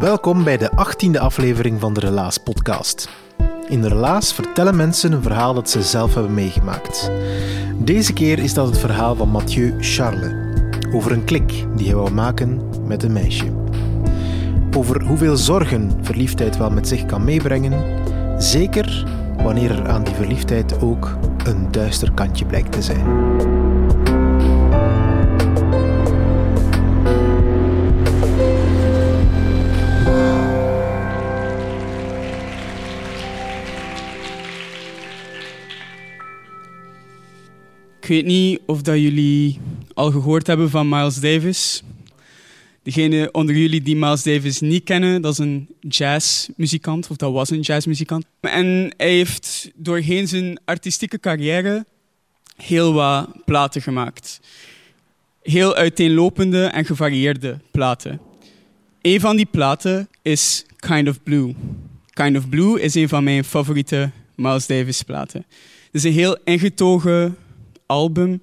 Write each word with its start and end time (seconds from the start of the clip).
Welkom 0.00 0.44
bij 0.44 0.56
de 0.56 0.70
18e 0.70 1.20
aflevering 1.20 1.80
van 1.80 1.94
de 1.94 2.00
Relaas 2.00 2.38
podcast. 2.38 3.08
In 3.68 3.80
de 3.80 3.88
Relaas 3.88 4.34
vertellen 4.34 4.76
mensen 4.76 5.12
een 5.12 5.22
verhaal 5.22 5.54
dat 5.54 5.70
ze 5.70 5.82
zelf 5.82 6.14
hebben 6.14 6.34
meegemaakt. 6.34 7.10
Deze 7.78 8.12
keer 8.12 8.38
is 8.38 8.54
dat 8.54 8.66
het 8.66 8.78
verhaal 8.78 9.14
van 9.14 9.28
Mathieu 9.28 9.74
Charles 9.78 10.32
over 10.92 11.12
een 11.12 11.24
klik 11.24 11.66
die 11.76 11.86
hij 11.86 11.94
wou 11.94 12.10
maken 12.10 12.60
met 12.86 13.02
een 13.02 13.12
meisje. 13.12 13.52
Over 14.76 15.02
hoeveel 15.02 15.36
zorgen 15.36 15.98
verliefdheid 16.02 16.56
wel 16.56 16.70
met 16.70 16.88
zich 16.88 17.06
kan 17.06 17.24
meebrengen, 17.24 18.02
zeker 18.42 19.06
wanneer 19.42 19.70
er 19.70 19.88
aan 19.88 20.04
die 20.04 20.14
verliefdheid 20.14 20.80
ook 20.80 21.16
een 21.44 21.70
duister 21.70 22.12
kantje 22.12 22.46
blijkt 22.46 22.72
te 22.72 22.82
zijn. 22.82 23.04
Ik 38.04 38.10
weet 38.10 38.24
niet 38.24 38.60
of 38.66 38.82
dat 38.82 39.00
jullie 39.00 39.58
al 39.94 40.10
gehoord 40.10 40.46
hebben 40.46 40.70
van 40.70 40.88
Miles 40.88 41.20
Davis. 41.20 41.82
Degene 42.82 43.28
onder 43.32 43.56
jullie 43.56 43.82
die 43.82 43.96
Miles 43.96 44.22
Davis 44.22 44.60
niet 44.60 44.84
kennen, 44.84 45.22
dat 45.22 45.32
is 45.32 45.38
een 45.38 45.68
jazzmuzikant, 45.80 47.10
of 47.10 47.16
dat 47.16 47.32
was 47.32 47.50
een 47.50 47.60
jazzmuzikant. 47.60 48.24
En 48.40 48.94
hij 48.96 49.10
heeft 49.10 49.70
doorheen 49.74 50.28
zijn 50.28 50.60
artistieke 50.64 51.20
carrière 51.20 51.86
heel 52.56 52.92
wat 52.92 53.44
platen 53.44 53.82
gemaakt. 53.82 54.40
Heel 55.42 55.74
uiteenlopende 55.74 56.64
en 56.64 56.84
gevarieerde 56.84 57.58
platen. 57.70 58.20
Een 59.02 59.20
van 59.20 59.36
die 59.36 59.48
platen 59.50 60.08
is 60.22 60.64
Kind 60.76 61.08
of 61.08 61.22
Blue. 61.22 61.54
Kind 62.10 62.36
of 62.36 62.48
Blue 62.48 62.80
is 62.80 62.94
een 62.94 63.08
van 63.08 63.24
mijn 63.24 63.44
favoriete 63.44 64.10
Miles 64.34 64.66
Davis 64.66 65.02
platen. 65.02 65.44
Het 65.84 65.94
is 66.02 66.04
een 66.04 66.12
heel 66.12 66.38
ingetogen 66.44 67.36
album. 67.94 68.42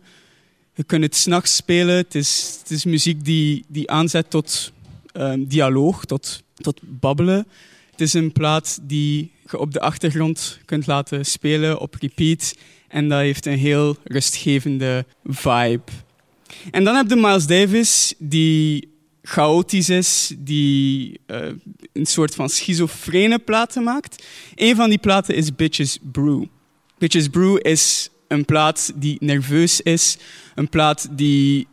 Je 0.74 0.84
kunt 0.84 1.04
het 1.04 1.16
s'nachts 1.16 1.56
spelen. 1.56 1.96
Het 1.96 2.16
is, 2.16 2.58
het 2.62 2.72
is 2.72 2.86
muziek 2.86 3.26
die, 3.26 3.66
die 3.68 3.92
aanzet 3.92 4.30
tot 4.30 4.72
um, 5.14 5.48
dialoog, 5.48 6.06
tot, 6.06 6.44
tot 6.56 6.80
babbelen. 6.84 7.48
Het 7.92 8.02
is 8.02 8.14
een 8.14 8.32
plaat 8.32 8.80
die 8.82 9.32
je 9.50 9.60
op 9.60 9.74
de 9.74 9.80
achtergrond 9.80 10.60
kunt 10.66 10.88
laten 10.88 11.26
spelen 11.26 11.80
op 11.80 11.96
repeat. 12.00 12.56
En 12.88 13.10
dat 13.10 13.20
heeft 13.20 13.46
een 13.46 13.58
heel 13.58 13.98
rustgevende 14.04 15.06
vibe. 15.24 15.92
En 16.72 16.84
dan 16.84 16.96
heb 16.96 17.10
je 17.10 17.16
Miles 17.16 17.48
Davis, 17.48 18.14
die 18.18 18.90
chaotisch 19.22 19.90
is, 19.90 20.34
die 20.38 21.20
uh, 21.28 21.38
een 21.94 22.06
soort 22.06 22.36
van 22.36 22.50
schizofrene 22.50 23.40
platen 23.40 23.84
maakt. 23.84 24.26
Een 24.56 24.76
van 24.76 24.90
die 24.90 24.98
platen 24.98 25.36
is 25.36 25.56
Bitches 25.56 25.98
Brew. 26.12 26.44
Bitches 26.98 27.28
Brew 27.28 27.58
is 27.62 28.10
een 28.32 28.46
plaat 28.46 28.92
die 28.96 29.18
nerveus 29.20 29.82
is, 29.82 30.18
een 30.56 30.70
plaat 30.70 31.08
die 31.12 31.68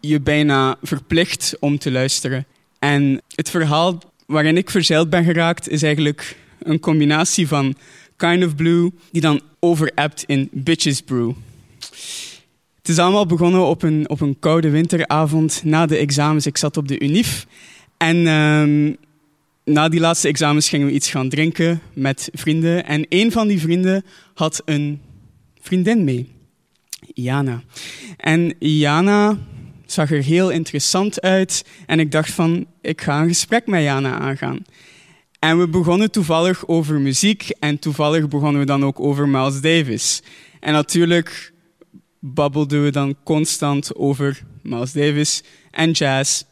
je 0.00 0.20
bijna 0.20 0.76
verplicht 0.82 1.56
om 1.60 1.78
te 1.78 1.90
luisteren. 1.90 2.46
En 2.78 3.22
het 3.34 3.50
verhaal 3.50 3.98
waarin 4.26 4.56
ik 4.56 4.70
verzeild 4.70 5.10
ben 5.10 5.24
geraakt 5.24 5.68
is 5.68 5.82
eigenlijk 5.82 6.36
een 6.62 6.80
combinatie 6.80 7.48
van 7.48 7.74
Kind 8.16 8.44
of 8.44 8.54
Blue, 8.54 8.90
die 9.10 9.20
dan 9.20 9.40
overappt 9.60 10.24
in 10.26 10.48
Bitches 10.52 11.00
Brew. 11.00 11.32
Het 12.78 12.88
is 12.88 12.98
allemaal 12.98 13.26
begonnen 13.26 13.66
op 13.66 13.82
een, 13.82 14.08
op 14.08 14.20
een 14.20 14.36
koude 14.38 14.70
winteravond 14.70 15.60
na 15.64 15.86
de 15.86 15.96
examens. 15.96 16.46
Ik 16.46 16.56
zat 16.56 16.76
op 16.76 16.88
de 16.88 17.00
UNIF 17.00 17.46
en 17.96 18.26
um, 18.26 18.96
na 19.64 19.88
die 19.88 20.00
laatste 20.00 20.28
examens 20.28 20.68
gingen 20.68 20.86
we 20.86 20.92
iets 20.92 21.10
gaan 21.10 21.28
drinken 21.28 21.80
met 21.92 22.28
vrienden. 22.32 22.84
En 22.86 23.06
een 23.08 23.32
van 23.32 23.48
die 23.48 23.60
vrienden 23.60 24.04
had 24.34 24.62
een 24.64 25.00
vriendin 25.68 26.04
mee, 26.04 26.28
Jana. 27.14 27.62
En 28.16 28.54
Jana 28.58 29.38
zag 29.86 30.10
er 30.10 30.22
heel 30.22 30.50
interessant 30.50 31.20
uit 31.20 31.64
en 31.86 32.00
ik 32.00 32.10
dacht 32.10 32.30
van, 32.30 32.66
ik 32.80 33.00
ga 33.00 33.20
een 33.20 33.28
gesprek 33.28 33.66
met 33.66 33.82
Jana 33.82 34.18
aangaan. 34.18 34.62
En 35.38 35.58
we 35.58 35.68
begonnen 35.68 36.10
toevallig 36.10 36.66
over 36.66 37.00
muziek 37.00 37.50
en 37.60 37.78
toevallig 37.78 38.28
begonnen 38.28 38.60
we 38.60 38.66
dan 38.66 38.84
ook 38.84 39.00
over 39.00 39.28
Miles 39.28 39.60
Davis. 39.60 40.22
En 40.60 40.72
natuurlijk 40.72 41.52
babbelden 42.20 42.84
we 42.84 42.90
dan 42.90 43.16
constant 43.24 43.94
over 43.94 44.42
Miles 44.62 44.92
Davis 44.92 45.42
en 45.70 45.90
jazz, 45.90 46.42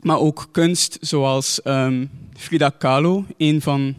maar 0.00 0.18
ook 0.18 0.48
kunst 0.52 0.98
zoals 1.00 1.60
um, 1.64 2.10
Frida 2.36 2.68
Kahlo, 2.68 3.24
een 3.36 3.60
van 3.60 3.94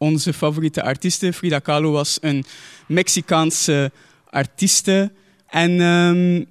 onze 0.00 0.32
favoriete 0.32 0.82
artiesten. 0.82 1.34
Frida 1.34 1.58
Kahlo 1.58 1.90
was 1.90 2.18
een 2.20 2.44
Mexicaanse 2.86 3.92
artieste. 4.30 5.12
En 5.46 5.80
um, 5.80 6.46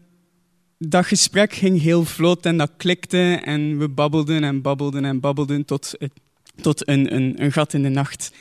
dat 0.77 1.05
gesprek 1.05 1.53
ging 1.53 1.81
heel 1.81 2.05
vlot 2.05 2.45
en 2.45 2.57
dat 2.57 2.71
klikte. 2.77 3.39
En 3.43 3.77
we 3.77 3.87
babbelden 3.87 4.43
en 4.43 4.61
babbelden 4.61 5.05
en 5.05 5.19
babbelden 5.19 5.65
tot, 5.65 5.93
tot 6.61 6.87
een, 6.87 7.15
een, 7.15 7.43
een 7.43 7.51
gat 7.51 7.73
in 7.73 7.81
de 7.81 7.89
nacht. 7.89 8.31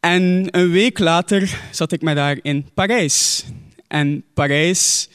En 0.00 0.46
een 0.50 0.70
week 0.70 0.98
later 0.98 1.58
zat 1.70 1.92
ik 1.92 2.02
me 2.02 2.14
daar 2.14 2.38
in 2.42 2.68
Parijs. 2.74 3.44
En 3.86 4.24
Parijs, 4.34 5.08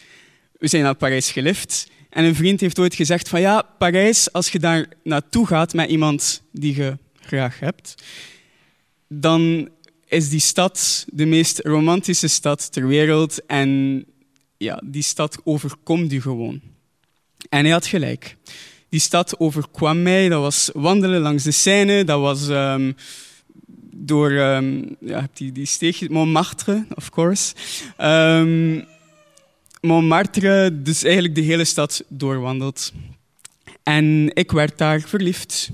we 0.57 0.67
zijn 0.67 0.83
naar 0.83 0.95
Parijs 0.95 1.31
gelift. 1.31 1.87
En 2.09 2.23
een 2.25 2.35
vriend 2.35 2.59
heeft 2.59 2.79
ooit 2.79 2.95
gezegd 2.95 3.29
van 3.29 3.41
ja, 3.41 3.61
Parijs, 3.77 4.33
als 4.33 4.49
je 4.49 4.59
daar 4.59 4.85
naartoe 5.03 5.47
gaat 5.47 5.73
met 5.73 5.89
iemand 5.89 6.41
die 6.51 6.75
je 6.75 6.97
graag 7.19 7.59
hebt, 7.59 7.95
dan 9.09 9.70
is 10.08 10.30
die 10.30 10.40
stad 10.40 11.06
de 11.12 11.25
meest 11.25 11.59
romantische 11.59 12.28
stad 12.28 12.72
ter 12.72 12.88
wereld. 12.88 13.46
En 13.46 14.06
ja, 14.58 14.81
die 14.86 15.03
stad 15.03 15.42
overkomt 15.44 16.14
u 16.14 16.22
gewoon. 16.22 16.62
En 17.50 17.64
hij 17.64 17.72
had 17.72 17.86
gelijk. 17.86 18.38
Die 18.90 19.00
stad 19.00 19.40
overkwam 19.40 20.02
mij. 20.02 20.30
Dat 20.30 20.42
was 20.42 20.70
wandelen 20.74 21.22
langs 21.22 21.44
de 21.44 21.52
Seine. 21.52 22.03
Dat 22.03 22.20
was 22.20 22.47
um, 22.47 22.96
door 23.92 24.31
um, 24.31 24.96
ja, 25.00 25.28
die, 25.34 25.52
die 25.52 26.09
Montmartre, 26.09 26.85
of 26.96 27.09
course. 27.09 27.53
Um, 28.02 28.85
Montmartre, 29.82 30.82
dus 30.82 31.03
eigenlijk 31.03 31.35
de 31.35 31.41
hele 31.41 31.66
stad 31.66 32.03
doorwandeld. 32.08 32.94
En 33.84 34.32
ik 34.34 34.52
werd 34.52 34.78
daar 34.78 35.02
verliefd. 35.02 35.70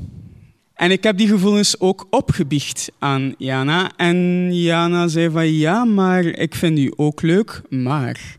En 0.75 0.91
ik 0.91 1.03
heb 1.03 1.17
die 1.17 1.27
gevoelens 1.27 1.79
ook 1.79 2.07
opgebiecht 2.09 2.91
aan 2.99 3.35
Jana. 3.37 3.91
En 3.95 4.49
Jana 4.55 5.07
zei 5.07 5.29
van 5.29 5.53
ja, 5.53 5.85
maar 5.85 6.25
ik 6.25 6.55
vind 6.55 6.79
u 6.79 6.93
ook 6.95 7.21
leuk, 7.21 7.61
maar... 7.69 8.35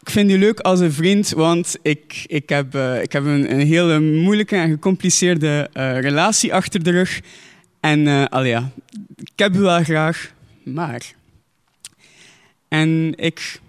Ik 0.00 0.10
vind 0.10 0.30
u 0.30 0.38
leuk 0.38 0.60
als 0.60 0.80
een 0.80 0.92
vriend, 0.92 1.30
want 1.30 1.76
ik, 1.82 2.24
ik 2.26 2.48
heb, 2.48 2.74
uh, 2.74 3.02
ik 3.02 3.12
heb 3.12 3.24
een, 3.24 3.60
hele 3.60 4.00
moeilijke 4.00 4.56
en 4.56 4.70
gecompliceerde 4.70 5.70
uh, 5.74 6.00
relatie 6.00 6.54
achter 6.54 6.82
de 6.82 6.90
rug. 6.90 7.20
En 7.80 8.06
uh, 8.06 8.24
al 8.24 8.44
ja, 8.44 8.70
ik 9.16 9.32
heb 9.38 9.56
u 9.56 9.58
wel 9.58 9.82
graag, 9.82 10.32
maar... 10.64 11.12
En 12.68 13.12
ik 13.16 13.60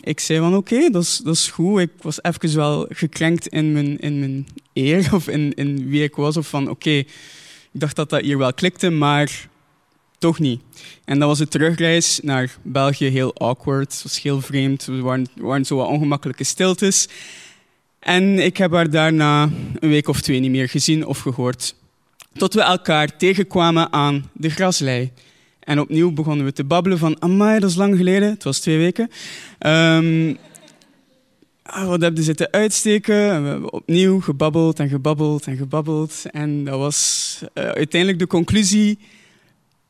ik 0.00 0.20
zei 0.20 0.38
van 0.38 0.56
oké, 0.56 0.90
dat, 0.90 1.02
is, 1.02 1.16
dat 1.16 1.34
is 1.34 1.50
goed. 1.50 1.80
Ik 1.80 1.90
was 2.00 2.22
even 2.22 2.56
wel 2.56 2.86
gekrenkt 2.88 3.46
in 3.46 3.72
mijn, 3.72 3.98
in 3.98 4.18
mijn 4.18 4.46
eer 4.72 5.14
of 5.14 5.28
in, 5.28 5.54
in 5.54 5.88
wie 5.88 6.02
ik 6.02 6.14
was. 6.14 6.36
Of 6.36 6.48
van 6.48 6.70
oké, 6.70 6.90
Ik 6.90 7.06
dacht 7.72 7.96
dat 7.96 8.10
dat 8.10 8.20
hier 8.20 8.38
wel 8.38 8.54
klikte, 8.54 8.90
maar 8.90 9.48
toch 10.18 10.38
niet. 10.38 10.60
En 11.04 11.18
dan 11.18 11.28
was 11.28 11.38
de 11.38 11.48
terugreis 11.48 12.20
naar 12.22 12.56
België 12.62 13.06
heel 13.06 13.34
awkward. 13.34 13.92
Het 13.92 14.02
was 14.02 14.22
heel 14.22 14.40
vreemd. 14.40 14.86
Er 14.86 15.02
waren, 15.02 15.26
waren 15.34 15.64
zo 15.64 15.76
wat 15.76 15.88
ongemakkelijke 15.88 16.44
stiltes. 16.44 17.08
En 17.98 18.38
ik 18.38 18.56
heb 18.56 18.72
haar 18.72 18.90
daarna 18.90 19.42
een 19.78 19.88
week 19.88 20.08
of 20.08 20.20
twee 20.20 20.40
niet 20.40 20.50
meer 20.50 20.68
gezien 20.68 21.06
of 21.06 21.18
gehoord. 21.18 21.74
Tot 22.32 22.54
we 22.54 22.62
elkaar 22.62 23.16
tegenkwamen 23.16 23.92
aan 23.92 24.30
de 24.32 24.50
graslei. 24.50 25.12
En 25.60 25.80
opnieuw 25.80 26.12
begonnen 26.12 26.44
we 26.44 26.52
te 26.52 26.64
babbelen 26.64 26.98
van, 26.98 27.22
amai, 27.22 27.60
dat 27.60 27.70
is 27.70 27.76
lang 27.76 27.96
geleden. 27.96 28.30
Het 28.30 28.44
was 28.44 28.58
twee 28.58 28.78
weken. 28.78 29.10
Um, 29.66 30.38
wat 31.86 32.00
heb 32.00 32.16
je 32.16 32.22
zitten 32.22 32.50
uitsteken? 32.50 33.30
En 33.30 33.42
we 33.42 33.48
hebben 33.48 33.72
opnieuw 33.72 34.20
gebabbeld 34.20 34.78
en 34.78 34.88
gebabbeld 34.88 35.46
en 35.46 35.56
gebabbeld. 35.56 36.22
En 36.30 36.64
dat 36.64 36.78
was 36.78 37.40
uh, 37.54 37.64
uiteindelijk 37.64 38.18
de 38.18 38.26
conclusie 38.26 38.98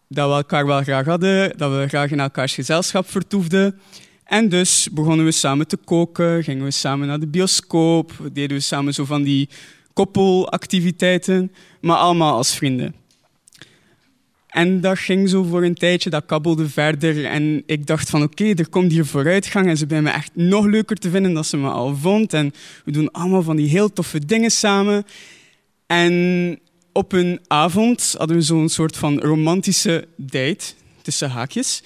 dat 0.09 0.29
we 0.29 0.35
elkaar 0.35 0.67
wel 0.67 0.83
graag 0.83 1.07
hadden, 1.07 1.59
dat 1.59 1.71
we 1.71 1.89
graag 1.89 2.11
in 2.11 2.21
elkaars 2.21 2.55
gezelschap 2.55 3.11
vertoefden. 3.11 3.81
En 4.25 4.49
dus 4.49 4.89
begonnen 4.93 5.25
we 5.25 5.33
samen 5.33 5.67
te 5.67 5.77
koken, 5.77 6.45
gingen 6.45 6.65
we 6.65 6.71
samen 6.71 7.07
naar 7.07 7.21
de 7.21 7.27
bioscoop, 7.27 8.13
deden 8.33 8.57
we 8.57 8.63
samen 8.63 8.95
zo 8.95 9.05
van 9.05 9.23
die 9.23 9.49
koppelactiviteiten, 9.93 11.53
maar 11.81 11.97
allemaal 11.97 12.37
als 12.37 12.55
vrienden. 12.55 12.95
En 14.51 14.81
dat 14.81 14.99
ging 14.99 15.29
zo 15.29 15.43
voor 15.43 15.65
een 15.65 15.75
tijdje, 15.75 16.11
dat 16.11 16.27
kabbelde 16.27 16.69
verder. 16.69 17.25
En 17.25 17.63
ik 17.67 17.87
dacht 17.87 18.11
van 18.11 18.23
oké, 18.23 18.45
er 18.45 18.69
komt 18.69 18.93
hier 18.93 19.07
vooruitgang. 19.07 19.67
En 19.67 19.77
ze 19.77 19.87
bij 19.87 20.03
me 20.03 20.11
echt 20.11 20.31
nog 20.35 20.67
leuker 20.67 20.97
te 20.97 21.11
vinden 21.11 21.35
dan 21.35 21.45
ze 21.45 21.57
me 21.57 21.69
al 21.69 21.97
vond. 21.97 22.33
En 22.33 22.53
we 22.85 22.91
doen 22.91 23.11
allemaal 23.11 23.43
van 23.43 23.57
die 23.57 23.69
heel 23.69 23.93
toffe 23.93 24.27
dingen 24.27 24.51
samen. 24.51 25.05
En 25.87 26.59
op 26.93 27.13
een 27.13 27.41
avond 27.47 28.15
hadden 28.19 28.37
we 28.37 28.43
zo'n 28.43 28.69
soort 28.69 28.97
van 28.97 29.19
romantische 29.21 30.09
date, 30.17 30.65
tussen 31.03 31.31
haakjes. 31.31 31.83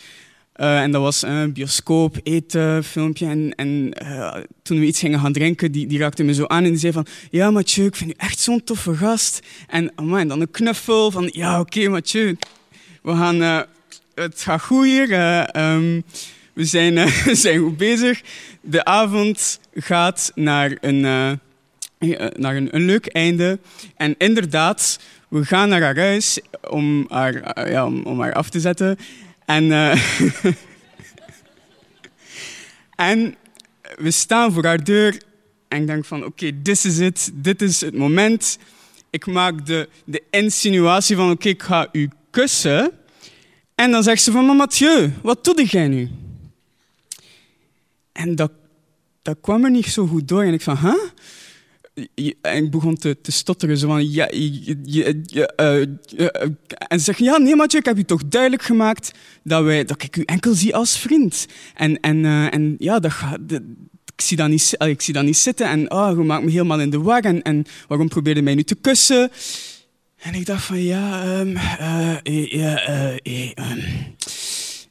Uh, 0.56 0.82
en 0.82 0.90
dat 0.90 1.02
was 1.02 1.22
een 1.22 1.52
bioscoop, 1.52 2.20
eten, 2.22 2.84
filmpje. 2.84 3.26
En, 3.26 3.54
en 3.54 3.92
uh, 4.02 4.36
toen 4.62 4.78
we 4.78 4.86
iets 4.86 4.98
gingen 4.98 5.20
gaan 5.20 5.32
drinken, 5.32 5.72
die, 5.72 5.86
die 5.86 5.98
raakte 5.98 6.22
me 6.22 6.34
zo 6.34 6.46
aan 6.46 6.64
en 6.64 6.70
die 6.70 6.78
zei 6.78 6.92
van... 6.92 7.06
Ja, 7.30 7.50
Mathieu, 7.50 7.86
ik 7.86 7.96
vind 7.96 8.10
u 8.10 8.14
echt 8.16 8.38
zo'n 8.38 8.64
toffe 8.64 8.94
gast. 8.94 9.40
En, 9.66 9.92
en 9.96 10.28
dan 10.28 10.40
een 10.40 10.50
knuffel 10.50 11.10
van... 11.10 11.28
Ja, 11.32 11.60
oké, 11.60 11.78
okay, 11.78 11.90
Mathieu, 11.90 12.36
we 13.02 13.12
gaan... 13.12 13.66
Het 14.14 14.40
gaat 14.40 14.62
goed 14.62 14.84
hier. 14.84 15.12
Um, 15.56 16.04
we, 16.52 16.64
zijn, 16.64 16.94
we 17.24 17.34
zijn 17.34 17.58
goed 17.58 17.76
bezig. 17.76 18.20
De 18.60 18.84
avond 18.84 19.60
gaat 19.74 20.32
naar 20.34 20.76
een, 20.80 21.00
naar 22.36 22.56
een, 22.56 22.68
een 22.74 22.84
leuk 22.84 23.06
einde. 23.06 23.58
En 23.96 24.14
inderdaad, 24.18 24.98
we 25.28 25.44
gaan 25.44 25.68
naar 25.68 25.82
haar 25.82 25.98
huis 25.98 26.40
om 26.70 27.06
haar, 27.08 27.70
ja, 27.70 27.86
om, 27.86 28.02
om 28.02 28.20
haar 28.20 28.32
af 28.32 28.50
te 28.50 28.60
zetten. 28.60 28.98
En, 29.44 29.64
uh, 29.64 30.16
en 33.10 33.34
we 33.96 34.10
staan 34.10 34.52
voor 34.52 34.64
haar 34.64 34.84
deur 34.84 35.22
en 35.68 35.80
ik 35.80 35.86
denk 35.86 36.04
van 36.04 36.24
oké, 36.24 36.52
this 36.62 36.84
is 36.84 36.98
it, 36.98 37.30
dit 37.34 37.62
is 37.62 37.80
het 37.80 37.94
moment. 37.94 38.58
Ik 39.10 39.26
maak 39.26 39.66
de, 39.66 39.88
de 40.04 40.22
insinuatie 40.30 41.16
van 41.16 41.30
oké, 41.30 41.48
ik 41.48 41.62
ga 41.62 41.88
u 41.92 42.10
kussen. 42.30 42.90
En 43.74 43.90
dan 43.90 44.02
zegt 44.02 44.22
ze 44.22 44.32
van, 44.32 44.46
maar 44.46 44.56
Mathieu, 44.56 45.12
wat 45.22 45.44
doe 45.44 45.64
jij 45.64 45.88
nu? 45.88 46.10
En 48.12 48.34
dat, 48.34 48.52
dat 49.22 49.36
kwam 49.40 49.64
er 49.64 49.70
niet 49.70 49.86
zo 49.86 50.06
goed 50.06 50.28
door. 50.28 50.42
En 50.42 50.52
ik 50.52 50.62
van, 50.62 50.76
huh? 50.76 51.02
En 52.40 52.64
ik 52.64 52.70
begon 52.70 52.96
te, 52.96 53.20
te 53.20 53.32
stotteren. 53.32 53.78
Zo 53.78 53.86
van, 53.86 54.10
ja, 54.10 54.28
je, 54.30 54.80
je, 54.84 55.22
uh, 55.56 55.80
en 56.88 56.98
ze 56.98 57.04
zeggen, 57.04 57.24
ja, 57.24 57.38
nee, 57.38 57.56
Mathieu, 57.56 57.80
ik 57.80 57.86
heb 57.86 57.96
je 57.96 58.04
toch 58.04 58.22
duidelijk 58.26 58.62
gemaakt 58.62 59.12
dat, 59.42 59.64
wij, 59.64 59.84
dat 59.84 60.02
ik 60.02 60.16
u 60.16 60.22
enkel 60.22 60.54
zie 60.54 60.74
als 60.74 60.98
vriend. 60.98 61.46
En, 61.74 62.00
en, 62.00 62.24
en 62.50 62.76
ja, 62.78 62.98
dat. 62.98 63.12
Ik 64.16 64.20
zie, 64.20 64.36
dat 64.36 64.48
niet, 64.48 64.74
ik 64.78 65.02
zie 65.02 65.14
dat 65.14 65.24
niet 65.24 65.36
zitten 65.36 65.68
en 65.68 65.90
oh, 65.90 66.10
je 66.16 66.22
maakt 66.22 66.44
me 66.44 66.50
helemaal 66.50 66.80
in 66.80 66.90
de 66.90 67.00
war. 67.00 67.20
En, 67.20 67.42
en 67.42 67.64
waarom 67.88 68.08
probeerde 68.08 68.42
mij 68.42 68.54
nu 68.54 68.62
te 68.62 68.74
kussen? 68.74 69.30
En 70.16 70.34
ik 70.34 70.46
dacht 70.46 70.64
van, 70.64 70.82
ja, 70.82 71.38
um, 71.38 71.56
ja, 72.34 73.12
um, 73.16 73.56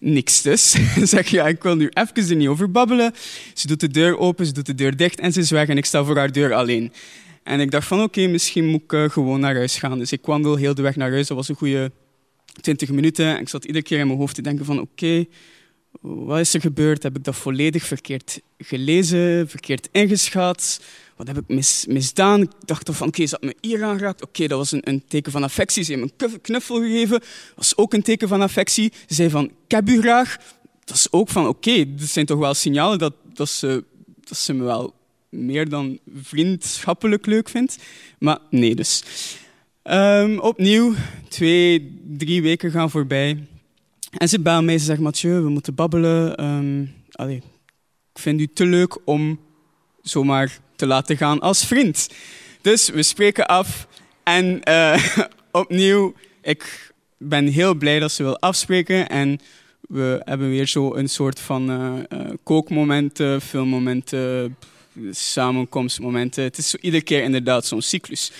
niks 0.03 0.41
dus. 0.41 0.75
zeg 1.13 1.27
ja, 1.27 1.47
ik 1.47 1.63
wil 1.63 1.75
nu 1.75 1.89
even 1.93 2.29
er 2.29 2.35
niet 2.35 2.47
over 2.47 2.71
babbelen. 2.71 3.13
Ze 3.53 3.67
doet 3.67 3.79
de 3.79 3.87
deur 3.87 4.17
open, 4.17 4.45
ze 4.45 4.51
doet 4.51 4.65
de 4.65 4.75
deur 4.75 4.97
dicht 4.97 5.19
en 5.19 5.33
ze 5.33 5.55
weg 5.55 5.67
en 5.67 5.77
ik 5.77 5.85
sta 5.85 6.03
voor 6.03 6.17
haar 6.17 6.31
deur 6.31 6.53
alleen. 6.53 6.93
En 7.43 7.59
ik 7.59 7.71
dacht 7.71 7.87
van 7.87 8.01
oké, 8.01 8.27
misschien 8.27 8.65
moet 8.65 8.83
ik 8.83 8.91
uh, 8.91 9.09
gewoon 9.09 9.39
naar 9.39 9.55
huis 9.55 9.77
gaan. 9.77 9.99
Dus 9.99 10.11
ik 10.11 10.25
wandel 10.25 10.55
heel 10.55 10.75
de 10.75 10.81
weg 10.81 10.95
naar 10.95 11.11
huis. 11.11 11.27
Dat 11.27 11.37
was 11.37 11.49
een 11.49 11.55
goede 11.55 11.91
20 12.61 12.89
minuten. 12.89 13.25
En 13.35 13.41
ik 13.41 13.49
zat 13.49 13.65
iedere 13.65 13.83
keer 13.83 13.99
in 13.99 14.07
mijn 14.07 14.19
hoofd 14.19 14.35
te 14.35 14.41
denken 14.41 14.65
van 14.65 14.79
oké, 14.79 15.25
wat 16.01 16.39
is 16.39 16.53
er 16.53 16.61
gebeurd? 16.61 17.03
Heb 17.03 17.17
ik 17.17 17.23
dat 17.23 17.35
volledig 17.35 17.83
verkeerd 17.83 18.41
gelezen, 18.57 19.49
verkeerd 19.49 19.89
ingeschat? 19.91 20.81
Wat 21.25 21.35
heb 21.35 21.43
ik 21.43 21.55
mis, 21.55 21.85
misdaan? 21.87 22.41
Ik 22.41 22.51
dacht 22.65 22.89
van, 22.91 23.07
oké, 23.07 23.25
ze 23.25 23.37
had 23.39 23.43
me 23.43 23.55
hier 23.61 23.83
aangeraakt. 23.83 24.23
Oké, 24.23 24.47
dat 24.47 24.57
was 24.57 24.71
een, 24.71 24.89
een, 24.89 25.03
teken 25.07 25.31
van 25.31 25.43
affectie. 25.43 25.83
Ze 25.83 25.91
heeft 25.93 26.17
me 26.17 26.27
een 26.27 26.41
knuffel 26.41 26.79
gegeven. 26.79 27.21
Was 27.55 27.77
ook 27.77 27.93
een 27.93 28.01
teken 28.01 28.27
van 28.27 28.41
affectie. 28.41 28.91
Ze 29.07 29.13
zei 29.13 29.29
van, 29.29 29.45
ik 29.45 29.71
heb 29.71 29.89
u 29.89 30.01
graag. 30.01 30.37
Dat 30.83 30.95
is 30.95 31.11
ook 31.11 31.29
van, 31.29 31.47
oké, 31.47 31.69
okay, 31.69 31.93
zijn 31.97 32.25
toch 32.25 32.39
wel 32.39 32.53
signalen 32.53 32.99
dat, 32.99 33.13
dat, 33.33 33.49
ze, 33.49 33.83
dat 34.23 34.37
ze 34.37 34.53
me 34.53 34.63
wel 34.63 34.93
meer 35.29 35.69
dan 35.69 35.99
vriendschappelijk 36.21 37.25
leuk 37.25 37.49
vindt. 37.49 37.77
Maar 38.19 38.39
nee 38.49 38.75
dus. 38.75 39.03
Um, 39.83 40.39
opnieuw, 40.39 40.93
twee, 41.27 41.99
drie 42.17 42.41
weken 42.41 42.71
gaan 42.71 42.89
voorbij. 42.89 43.47
En 44.17 44.29
ze 44.29 44.39
belt 44.39 44.63
mij, 44.63 44.77
ze 44.77 44.85
zegt, 44.85 44.99
Mathieu, 44.99 45.41
we 45.41 45.49
moeten 45.49 45.75
babbelen. 45.75 46.43
Um, 46.45 46.93
ik 48.13 48.19
vind 48.19 48.39
u 48.39 48.47
te 48.47 48.65
leuk 48.65 48.97
om 49.05 49.39
zomaar 50.01 50.59
te 50.83 50.89
laten 50.89 51.17
gaan 51.17 51.39
als 51.39 51.65
vriend. 51.65 52.09
Dus 52.61 52.89
we 52.89 53.03
spreken 53.03 53.45
af 53.45 53.87
en 54.23 54.61
uh, 54.69 55.03
opnieuw, 55.51 56.13
ik 56.41 56.91
ben 57.17 57.47
heel 57.47 57.75
blij 57.75 57.99
dat 57.99 58.11
ze 58.11 58.23
wil 58.23 58.39
afspreken 58.39 59.09
en 59.09 59.39
we 59.81 60.21
hebben 60.23 60.49
weer 60.49 60.67
zo 60.67 60.95
een 60.95 61.09
soort 61.09 61.39
van 61.39 61.71
uh, 61.71 61.93
uh, 62.09 62.29
kookmomenten, 62.43 63.41
filmmomenten, 63.41 64.57
samenkomstmomenten. 65.11 66.43
Het 66.43 66.57
is 66.57 66.69
zo 66.69 66.77
iedere 66.81 67.03
keer 67.03 67.23
inderdaad 67.23 67.65
zo'n 67.65 67.81
cyclus. 67.81 68.31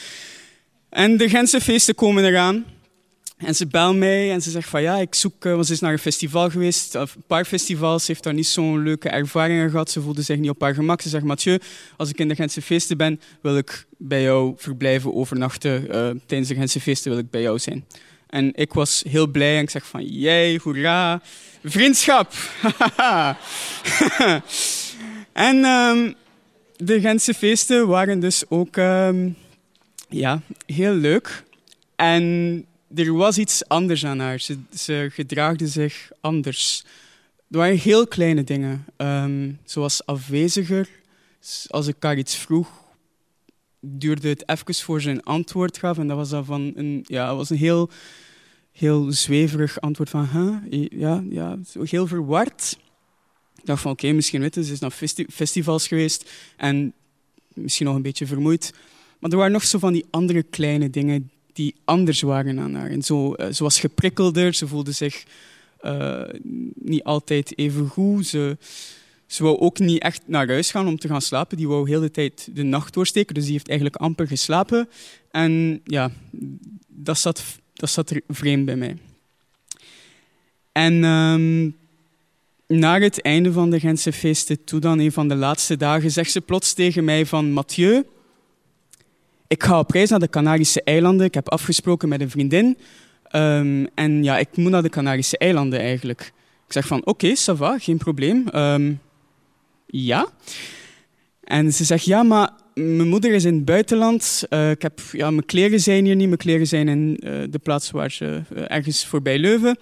En 0.89 1.17
de 1.17 1.29
Gentse 1.29 1.61
feesten 1.61 1.95
komen 1.95 2.25
eraan. 2.25 2.65
En 3.37 3.55
ze 3.55 3.67
belt 3.67 3.95
mij 3.95 4.31
en 4.31 4.41
ze 4.41 4.49
zegt 4.51 4.69
van 4.69 4.81
ja, 4.81 4.97
ik 4.97 5.15
zoek, 5.15 5.43
want 5.43 5.65
ze 5.65 5.73
is 5.73 5.79
naar 5.79 5.91
een 5.91 5.99
festival 5.99 6.49
geweest, 6.49 6.93
een 6.93 7.07
paar 7.27 7.45
festivals, 7.45 8.05
ze 8.05 8.11
heeft 8.11 8.23
daar 8.23 8.33
niet 8.33 8.47
zo'n 8.47 8.83
leuke 8.83 9.09
ervaringen 9.09 9.69
gehad, 9.69 9.91
ze 9.91 10.01
voelde 10.01 10.21
zich 10.21 10.37
niet 10.37 10.49
op 10.49 10.61
haar 10.61 10.73
gemak. 10.73 11.01
Ze 11.01 11.09
zegt 11.09 11.23
Mathieu, 11.23 11.59
als 11.97 12.09
ik 12.09 12.19
in 12.19 12.27
de 12.27 12.35
Gentse 12.35 12.61
feesten 12.61 12.97
ben, 12.97 13.19
wil 13.41 13.57
ik 13.57 13.85
bij 13.97 14.21
jou 14.21 14.53
verblijven, 14.57 15.13
overnachten. 15.13 15.81
Uh, 15.83 16.09
tijdens 16.25 16.49
de 16.49 16.55
Gentse 16.55 16.79
feesten 16.79 17.11
wil 17.11 17.19
ik 17.19 17.29
bij 17.29 17.41
jou 17.41 17.59
zijn. 17.59 17.85
En 18.27 18.51
ik 18.55 18.73
was 18.73 19.03
heel 19.09 19.27
blij 19.27 19.55
en 19.57 19.63
ik 19.63 19.69
zeg 19.69 19.85
van 19.85 20.05
jij, 20.05 20.59
hoera, 20.63 21.21
vriendschap. 21.63 22.33
en 25.33 25.65
um, 25.65 26.15
de 26.75 27.01
Gentse 27.01 27.33
feesten 27.33 27.87
waren 27.87 28.19
dus 28.19 28.43
ook 28.49 28.75
um, 28.77 29.35
ja, 30.09 30.41
heel 30.65 30.93
leuk. 30.93 31.43
En 31.95 32.65
er 32.95 33.13
was 33.13 33.37
iets 33.37 33.67
anders 33.67 34.05
aan 34.05 34.19
haar. 34.19 34.39
Ze, 34.39 34.57
ze 34.73 35.09
gedraagde 35.11 35.67
zich 35.67 36.11
anders. 36.21 36.83
Er 37.49 37.57
waren 37.57 37.77
heel 37.77 38.07
kleine 38.07 38.43
dingen, 38.43 38.85
um, 38.97 39.59
zoals 39.63 40.05
afweziger. 40.05 40.89
Als 41.67 41.87
ik 41.87 41.95
haar 41.99 42.17
iets 42.17 42.35
vroeg, 42.35 42.69
duurde 43.79 44.27
het 44.27 44.49
even 44.49 44.75
voor 44.75 45.01
ze 45.01 45.09
een 45.09 45.23
antwoord 45.23 45.77
gaf. 45.77 45.97
En 45.97 46.07
dat 46.07 46.17
was 46.17 46.29
dan 46.29 46.45
van 46.45 46.71
een, 46.75 47.03
ja, 47.07 47.35
was 47.35 47.49
een 47.49 47.57
heel, 47.57 47.89
heel 48.71 49.11
zweverig 49.11 49.79
antwoord 49.79 50.09
van, 50.09 50.27
huh? 50.27 50.87
ja, 50.89 51.23
ja, 51.29 51.57
heel 51.73 52.07
verward. 52.07 52.77
Ik 53.55 53.65
dacht 53.65 53.81
van, 53.81 53.91
oké, 53.91 54.11
misschien 54.11 54.41
weten 54.41 54.63
ze 54.63 54.71
is 54.71 54.79
naar 54.79 54.91
festi 54.91 55.25
festivals 55.29 55.87
geweest 55.87 56.31
en 56.57 56.93
misschien 57.53 57.85
nog 57.85 57.95
een 57.95 58.01
beetje 58.01 58.27
vermoeid. 58.27 58.73
Maar 59.19 59.31
er 59.31 59.37
waren 59.37 59.51
nog 59.51 59.63
zo 59.63 59.79
van 59.79 59.93
die 59.93 60.05
andere 60.09 60.43
kleine 60.43 60.89
dingen 60.89 61.31
die 61.53 61.75
anders 61.85 62.21
waren 62.21 62.59
aan 62.59 62.75
haar. 62.75 62.89
En 62.89 63.01
zo, 63.01 63.35
uh, 63.35 63.51
ze 63.51 63.63
was 63.63 63.79
geprikkelder, 63.79 64.53
ze 64.53 64.67
voelde 64.67 64.91
zich 64.91 65.23
uh, 65.81 66.21
niet 66.73 67.03
altijd 67.03 67.57
even 67.57 67.87
goed. 67.87 68.27
Ze, 68.27 68.57
wou 69.37 69.59
ook 69.59 69.79
niet 69.79 70.01
echt 70.01 70.21
naar 70.25 70.47
huis 70.47 70.71
gaan 70.71 70.87
om 70.87 70.97
te 70.97 71.07
gaan 71.07 71.21
slapen. 71.21 71.57
Die 71.57 71.67
wou 71.67 71.89
heel 71.89 72.01
de 72.01 72.11
tijd 72.11 72.49
de 72.53 72.63
nacht 72.63 72.93
doorsteken, 72.93 73.33
dus 73.33 73.43
die 73.43 73.53
heeft 73.53 73.67
eigenlijk 73.67 73.99
amper 73.99 74.27
geslapen. 74.27 74.89
En 75.31 75.81
ja, 75.83 76.11
dat 76.87 77.17
zat, 77.17 77.43
dat 77.73 77.89
zat 77.89 78.09
er 78.09 78.21
vreemd 78.27 78.65
bij 78.65 78.75
mij. 78.75 78.97
En 80.71 81.03
um, 81.03 81.75
naar 82.67 83.01
het 83.01 83.21
einde 83.21 83.51
van 83.51 83.69
de 83.69 83.79
Gentse 83.79 84.11
feesten 84.11 84.63
toe, 84.63 84.79
dan 84.79 84.99
een 84.99 85.11
van 85.11 85.27
de 85.27 85.35
laatste 85.35 85.77
dagen, 85.77 86.11
zegt 86.11 86.31
ze 86.31 86.41
plots 86.41 86.73
tegen 86.73 87.03
mij 87.03 87.25
van 87.25 87.51
Mathieu, 87.51 88.03
ik 89.53 89.63
ga 89.63 89.79
op 89.79 89.91
reis 89.91 90.09
naar 90.09 90.19
de 90.19 90.29
Canarische 90.29 90.83
eilanden. 90.83 91.25
Ik 91.25 91.33
heb 91.33 91.49
afgesproken 91.49 92.09
met 92.09 92.21
een 92.21 92.29
vriendin. 92.29 92.77
Ehm, 93.23 93.85
en 93.93 94.23
ja, 94.23 94.37
ik 94.37 94.47
moet 94.55 94.71
naar 94.71 94.81
de 94.81 94.89
Canarische 94.89 95.37
eilanden 95.37 95.79
eigenlijk. 95.79 96.21
Ik 96.67 96.73
zeg 96.73 96.87
van, 96.87 96.99
oké, 96.99 97.09
okay, 97.09 97.35
ça 97.35 97.57
va, 97.57 97.77
geen 97.79 97.97
probleem. 97.97 98.47
Ehm, 98.47 98.93
ja. 99.85 100.27
En 101.43 101.73
ze 101.73 101.83
zegt, 101.83 102.05
ja, 102.05 102.23
maar 102.23 102.51
mijn 102.73 103.07
moeder 103.07 103.31
is 103.31 103.43
in 103.43 103.55
het 103.55 103.65
buitenland. 103.65 104.43
Uh, 104.49 104.69
ik 104.69 104.81
heb, 104.81 104.99
ja, 105.11 105.29
mijn 105.31 105.45
kleren 105.45 105.79
zijn 105.79 106.05
hier 106.05 106.15
niet. 106.15 106.27
Mijn 106.27 106.39
kleren 106.39 106.67
zijn 106.67 106.87
in 106.87 107.19
uh, 107.19 107.43
de 107.49 107.59
plaats 107.59 107.91
waar 107.91 108.11
ze 108.11 108.41
uh, 108.55 108.63
ergens 108.67 109.05
voorbij 109.05 109.37
Leuven. 109.37 109.77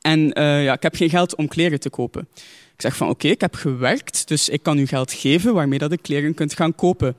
En 0.00 0.30
ja, 0.34 0.72
ik 0.72 0.82
heb 0.82 0.94
geen 0.94 1.10
geld 1.10 1.36
om 1.36 1.48
kleren 1.48 1.80
te 1.80 1.90
kopen. 1.90 2.28
Ik 2.74 2.80
zeg 2.80 2.96
van, 2.96 3.08
oké, 3.08 3.28
ik 3.28 3.40
heb 3.40 3.54
gewerkt, 3.54 4.28
dus 4.28 4.48
ik 4.48 4.62
kan 4.62 4.78
u 4.78 4.86
geld 4.86 5.12
geven 5.12 5.54
waarmee 5.54 5.78
dat 5.78 5.92
ik 5.92 6.02
kleren 6.02 6.34
kunt 6.34 6.54
gaan 6.54 6.74
kopen. 6.74 7.16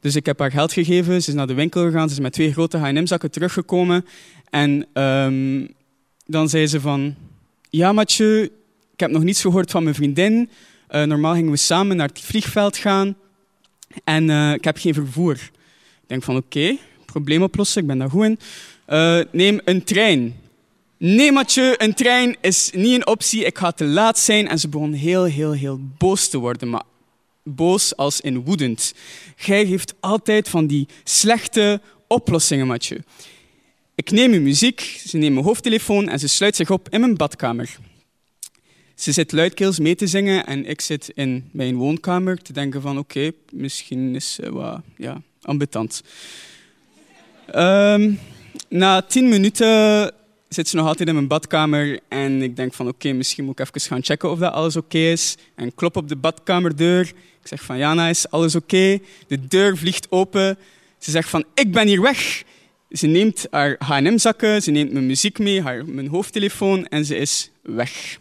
Dus 0.00 0.16
ik 0.16 0.26
heb 0.26 0.38
haar 0.38 0.50
geld 0.50 0.72
gegeven, 0.72 1.22
ze 1.22 1.28
is 1.28 1.34
naar 1.34 1.46
de 1.46 1.54
winkel 1.54 1.84
gegaan, 1.84 2.08
ze 2.08 2.14
is 2.14 2.20
met 2.20 2.32
twee 2.32 2.52
grote 2.52 2.76
H&M-zakken 2.78 3.30
teruggekomen. 3.30 4.04
En 4.50 4.86
um, 5.02 5.74
dan 6.26 6.48
zei 6.48 6.66
ze 6.66 6.80
van, 6.80 7.14
ja 7.70 7.92
Mathieu, 7.92 8.42
ik 8.92 9.00
heb 9.00 9.10
nog 9.10 9.22
niets 9.22 9.40
gehoord 9.40 9.70
van 9.70 9.82
mijn 9.82 9.94
vriendin. 9.94 10.50
Uh, 10.90 11.02
normaal 11.02 11.34
gingen 11.34 11.50
we 11.50 11.56
samen 11.56 11.96
naar 11.96 12.08
het 12.08 12.20
vliegveld 12.20 12.76
gaan. 12.76 13.16
En 14.04 14.28
uh, 14.28 14.52
ik 14.52 14.64
heb 14.64 14.78
geen 14.78 14.94
vervoer. 14.94 15.34
Ik 15.34 16.06
denk 16.06 16.22
van, 16.22 16.36
oké, 16.36 16.76
probleem 17.04 17.42
oplossen, 17.42 17.80
ik 17.80 17.86
ben 17.86 17.98
daar 17.98 18.10
goed 18.10 18.24
in. 18.24 18.38
Uh, 18.88 19.20
neem 19.32 19.60
een 19.64 19.84
trein. 19.84 20.34
Nee, 20.96 21.32
Mathieu, 21.32 21.74
een 21.78 21.94
trein 21.94 22.36
is 22.40 22.70
niet 22.74 22.94
een 22.94 23.06
optie. 23.06 23.44
Ik 23.44 23.58
ga 23.58 23.70
te 23.70 23.84
laat 23.84 24.18
zijn. 24.18 24.48
En 24.48 24.58
ze 24.58 24.68
begon 24.68 24.92
heel, 24.92 25.24
heel, 25.24 25.52
heel 25.52 25.80
boos 25.98 26.28
te 26.28 26.38
worden. 26.38 26.70
Maar 26.70 26.82
boos 27.42 27.96
als 27.96 28.20
in 28.20 28.44
woedend. 28.44 28.94
Gij 29.36 29.64
heeft 29.64 29.94
altijd 30.00 30.48
van 30.48 30.66
die 30.66 30.88
slechte 31.04 31.80
oplossingen, 32.06 32.66
Mathieu. 32.66 33.00
Ik 33.94 34.10
neem 34.10 34.32
uw 34.32 34.40
muziek, 34.40 34.80
ze 35.06 35.16
neemt 35.16 35.34
mijn 35.34 35.44
hoofdtelefoon 35.44 36.08
en 36.08 36.18
ze 36.18 36.28
sluit 36.28 36.56
zich 36.56 36.70
op 36.70 36.88
in 36.88 37.00
mijn 37.00 37.16
badkamer. 37.16 37.76
Ze 38.94 39.12
zit 39.12 39.32
luidkeels 39.32 39.78
mee 39.78 39.94
te 39.94 40.06
zingen 40.06 40.46
en 40.46 40.66
ik 40.66 40.80
zit 40.80 41.10
in 41.14 41.48
mijn 41.52 41.76
woonkamer 41.76 42.42
te 42.42 42.52
denken 42.52 42.80
van 42.80 42.98
oké, 42.98 43.30
misschien 43.52 44.14
is 44.14 44.34
ze 44.34 44.52
wat 44.52 44.80
ja, 44.96 45.22
ambetant. 45.42 46.02
Um, 47.54 48.18
na 48.68 49.02
tien 49.02 49.28
minuten 49.28 50.12
zit 50.48 50.68
ze 50.68 50.76
nog 50.76 50.86
altijd 50.86 51.08
in 51.08 51.14
mijn 51.14 51.26
badkamer 51.26 52.00
en 52.08 52.42
ik 52.42 52.56
denk 52.56 52.74
van 52.74 52.88
oké, 52.88 53.12
misschien 53.12 53.44
moet 53.44 53.58
ik 53.58 53.66
even 53.66 53.80
gaan 53.80 54.04
checken 54.04 54.30
of 54.30 54.38
dat 54.38 54.52
alles 54.52 54.76
oké 54.76 54.98
is. 54.98 55.36
En 55.54 55.74
klop 55.74 55.96
op 55.96 56.08
de 56.08 56.16
badkamerdeur. 56.16 57.12
Ik 57.42 57.48
zeg 57.48 57.62
van 57.62 57.78
Jana, 57.78 58.08
is 58.08 58.30
alles 58.30 58.54
oké? 58.54 58.98
De 59.26 59.46
deur 59.46 59.76
vliegt 59.76 60.10
open. 60.10 60.58
Ze 60.98 61.10
zegt 61.10 61.28
van 61.28 61.44
ik 61.54 61.72
ben 61.72 61.86
hier 61.86 62.02
weg. 62.02 62.42
Ze 62.90 63.06
neemt 63.06 63.46
haar 63.50 63.76
H&M-zakken, 63.78 64.62
ze 64.62 64.70
neemt 64.70 64.92
mijn 64.92 65.06
muziek 65.06 65.38
mee, 65.38 65.62
haar, 65.62 65.86
mijn 65.86 66.08
hoofdtelefoon 66.08 66.86
en 66.86 67.04
ze 67.04 67.16
is 67.16 67.50
weg. 67.62 68.18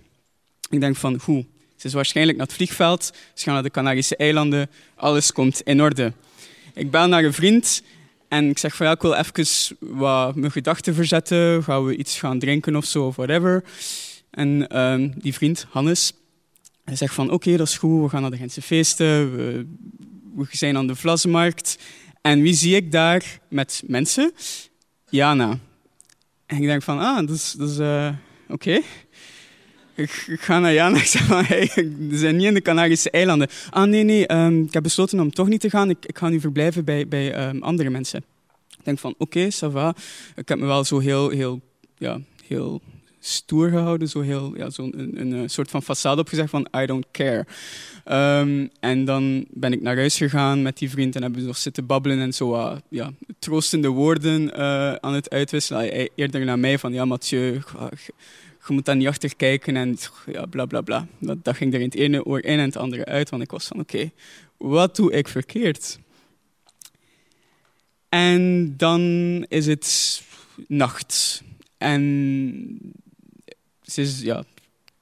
Ik 0.69 0.79
denk 0.79 0.95
van, 0.95 1.19
hoe? 1.23 1.45
Ze 1.75 1.87
is 1.87 1.93
waarschijnlijk 1.93 2.37
naar 2.37 2.47
het 2.47 2.55
vliegveld, 2.55 3.11
ze 3.33 3.43
gaan 3.43 3.53
naar 3.53 3.63
de 3.63 3.71
Canarische 3.71 4.15
eilanden, 4.15 4.69
alles 4.95 5.31
komt 5.31 5.61
in 5.61 5.81
orde. 5.81 6.13
Ik 6.73 6.91
bel 6.91 7.07
naar 7.07 7.23
een 7.23 7.33
vriend 7.33 7.83
en 8.27 8.49
ik 8.49 8.57
zeg 8.57 8.75
van 8.75 8.85
ja, 8.85 8.91
ik 8.91 9.01
wil 9.01 9.13
even 9.13 9.77
wat 9.79 10.35
mijn 10.35 10.51
gedachten 10.51 10.93
verzetten, 10.93 11.63
gaan 11.63 11.85
we 11.85 11.95
iets 11.95 12.19
gaan 12.19 12.39
drinken 12.39 12.75
of 12.75 12.85
zo, 12.85 13.05
of 13.05 13.15
whatever. 13.15 13.63
En 14.29 14.79
um, 14.79 15.13
die 15.15 15.33
vriend, 15.33 15.65
Hannes, 15.69 16.13
hij 16.89 16.97
zegt 16.97 17.13
van 17.13 17.31
oké, 17.31 17.57
dat 17.57 17.67
is 17.67 17.77
goed, 17.77 18.01
we 18.01 18.09
gaan 18.09 18.21
naar 18.21 18.31
de 18.31 18.37
Gentse 18.37 18.61
feesten, 18.61 19.35
we, 19.35 19.65
we 20.35 20.45
zijn 20.49 20.77
aan 20.77 20.87
de 20.87 20.95
Vlasmarkt. 20.95 21.77
En 22.21 22.41
wie 22.41 22.53
zie 22.53 22.75
ik 22.75 22.91
daar 22.91 23.39
met 23.49 23.83
mensen? 23.85 24.31
Jana. 25.09 25.59
En 26.45 26.57
ik 26.57 26.65
denk 26.65 26.83
van, 26.83 26.99
ah, 26.99 27.27
dat 27.27 27.35
is, 27.35 27.51
dat 27.51 27.69
is 27.69 27.79
uh, 27.79 28.09
oké. 28.47 28.81
Ik, 29.95 30.09
ga 30.39 30.59
naar 30.59 30.73
Jana. 30.73 30.97
Ik 31.05 31.05
zeg 31.05 31.25
van, 31.25 31.43
hey, 31.43 31.71
we 31.97 32.17
zijn 32.17 32.35
niet 32.35 32.45
in 32.45 32.53
de 32.53 32.61
Canarische 32.61 33.09
eilanden. 33.09 33.47
Ah, 33.69 33.87
nee, 33.87 34.03
nee, 34.03 34.33
um, 34.33 34.63
ik 34.63 34.73
heb 34.73 34.83
besloten 34.83 35.19
om 35.19 35.31
toch 35.31 35.47
niet 35.47 35.61
te 35.61 35.69
gaan. 35.69 35.89
Ik, 35.89 36.05
ik 36.05 36.17
ga 36.17 36.29
nu 36.29 36.39
verblijven 36.39 36.85
bij, 36.85 37.07
bij 37.07 37.49
um, 37.49 37.63
andere 37.63 37.89
mensen. 37.89 38.23
Ik 38.77 38.85
denk 38.85 38.99
van, 38.99 39.11
oké, 39.17 39.23
okay, 39.23 39.51
ça 39.51 39.71
va. 39.71 39.95
Ik 40.35 40.47
heb 40.47 40.59
me 40.59 40.65
wel 40.65 40.83
zo 40.83 40.99
heel, 40.99 41.29
heel, 41.29 41.61
ja, 41.97 42.21
heel 42.47 42.81
stoer 43.19 43.69
gehouden, 43.69 44.07
zo 44.07 44.21
heel, 44.21 44.57
ja, 44.57 44.69
zo 44.69 44.83
een, 44.83 45.19
een, 45.19 45.31
een, 45.31 45.49
soort 45.49 45.69
van 45.69 45.83
façade 45.83 46.19
opgezegd 46.19 46.49
van 46.49 46.67
I 46.77 46.85
don't 46.85 47.05
care. 47.11 47.45
Um, 48.39 48.69
en 48.79 49.05
dan 49.05 49.45
ben 49.49 49.73
ik 49.73 49.81
naar 49.81 49.95
huis 49.95 50.17
gegaan 50.17 50.61
met 50.61 50.77
die 50.77 50.89
vriend 50.89 51.15
en 51.15 51.21
hebben 51.21 51.41
we 51.41 51.47
nog 51.47 51.57
zitten 51.57 51.85
babbelen 51.85 52.19
en 52.19 52.33
zo 52.33 52.77
ja, 52.89 53.11
troostende 53.39 53.87
woorden 53.87 54.41
uh, 54.41 54.93
aan 54.93 55.13
het 55.13 55.29
uitwisselen. 55.29 56.09
Eerder 56.15 56.45
naar 56.45 56.59
mij 56.59 56.79
van 56.79 56.93
ja 56.93 57.05
Mathieu, 57.05 57.61
je 58.67 58.73
moet 58.73 58.85
daar 58.85 58.95
niet 58.95 59.07
achter 59.07 59.35
kijken 59.35 59.75
en 59.75 59.97
ja, 60.31 60.45
bla 60.45 60.65
bla 60.65 60.81
bla. 60.81 61.07
Dat, 61.19 61.55
ging 61.55 61.73
er 61.73 61.79
in 61.79 61.85
het 61.85 61.95
ene 61.95 62.25
oor 62.25 62.43
in 62.43 62.59
en 62.59 62.65
het 62.65 62.77
andere 62.77 63.05
uit, 63.05 63.29
want 63.29 63.43
ik 63.43 63.51
was 63.51 63.67
van 63.67 63.79
oké, 63.79 64.11
wat 64.57 64.95
doe 64.95 65.11
ik 65.11 65.27
verkeerd? 65.27 65.99
En 68.09 68.73
dan 68.77 69.01
is 69.47 69.65
het 69.65 70.21
nacht. 70.67 71.43
En 71.77 72.93
ja, 74.21 74.39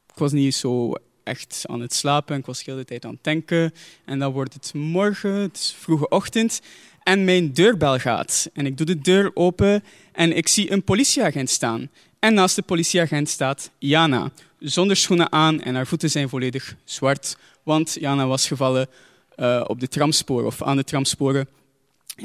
ik 0.07 0.17
was 0.17 0.31
niet 0.31 0.55
zo 0.55 0.93
echt 1.23 1.63
aan 1.65 1.81
het 1.81 1.93
slapen. 1.93 2.37
Ik 2.37 2.45
was 2.45 2.63
de 2.63 2.71
hele 2.71 2.85
tijd 2.85 3.05
aan 3.05 3.13
het 3.13 3.23
denken. 3.23 3.73
En 4.05 4.19
dan 4.19 4.31
wordt 4.31 4.53
het 4.53 4.73
morgen, 4.73 5.33
het 5.33 5.57
is 5.57 5.75
vroege 5.79 6.09
ochtend. 6.09 6.61
En 7.03 7.23
mijn 7.23 7.53
deurbel 7.53 7.99
gaat. 7.99 8.49
En 8.53 8.65
ik 8.65 8.77
doe 8.77 8.85
de 8.85 8.99
deur 8.99 9.31
open 9.33 9.83
en 10.11 10.37
ik 10.37 10.47
zie 10.47 10.71
een 10.71 10.83
politieagent 10.83 11.49
staan. 11.49 11.89
En 12.19 12.33
naast 12.33 12.55
de 12.55 12.61
politieagent 12.61 13.29
staat 13.29 13.71
Jana. 13.77 14.31
Zonder 14.59 14.95
schoenen 14.95 15.31
aan 15.31 15.61
en 15.61 15.75
haar 15.75 15.87
voeten 15.87 16.09
zijn 16.09 16.29
volledig 16.29 16.75
zwart. 16.83 17.37
Want 17.63 17.97
Jana 17.99 18.27
was 18.27 18.47
gevallen 18.47 18.89
uh, 19.37 19.63
op 19.67 19.79
de 19.79 19.87
tramsporen 19.87 20.45
of 20.45 20.61
aan 20.61 20.77
de 20.77 20.83
tramsporen. 20.83 21.47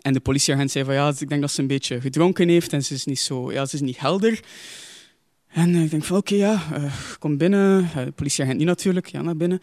En 0.00 0.12
de 0.12 0.20
politieagent 0.20 0.70
zei 0.70 0.84
van 0.84 0.94
ja, 0.94 1.12
ik 1.18 1.28
denk 1.28 1.40
dat 1.40 1.50
ze 1.50 1.60
een 1.60 1.66
beetje 1.66 2.00
gedronken 2.00 2.48
heeft 2.48 2.72
en 2.72 2.84
ze 2.84 2.94
is 2.94 3.04
niet 3.04 3.20
zo, 3.20 3.52
ja, 3.52 3.66
ze 3.66 3.74
is 3.74 3.80
niet 3.80 4.00
helder. 4.00 4.40
En 5.52 5.74
ik 5.74 5.90
denk 5.90 6.04
van 6.04 6.16
oké, 6.16 6.34
ja, 6.34 6.62
uh, 6.78 6.92
kom 7.18 7.36
binnen. 7.36 7.80
Uh, 7.82 8.04
de 8.04 8.10
politieagent 8.10 8.58
niet 8.58 8.66
natuurlijk, 8.66 9.06
ja, 9.06 9.22
naar 9.22 9.36
binnen. 9.36 9.60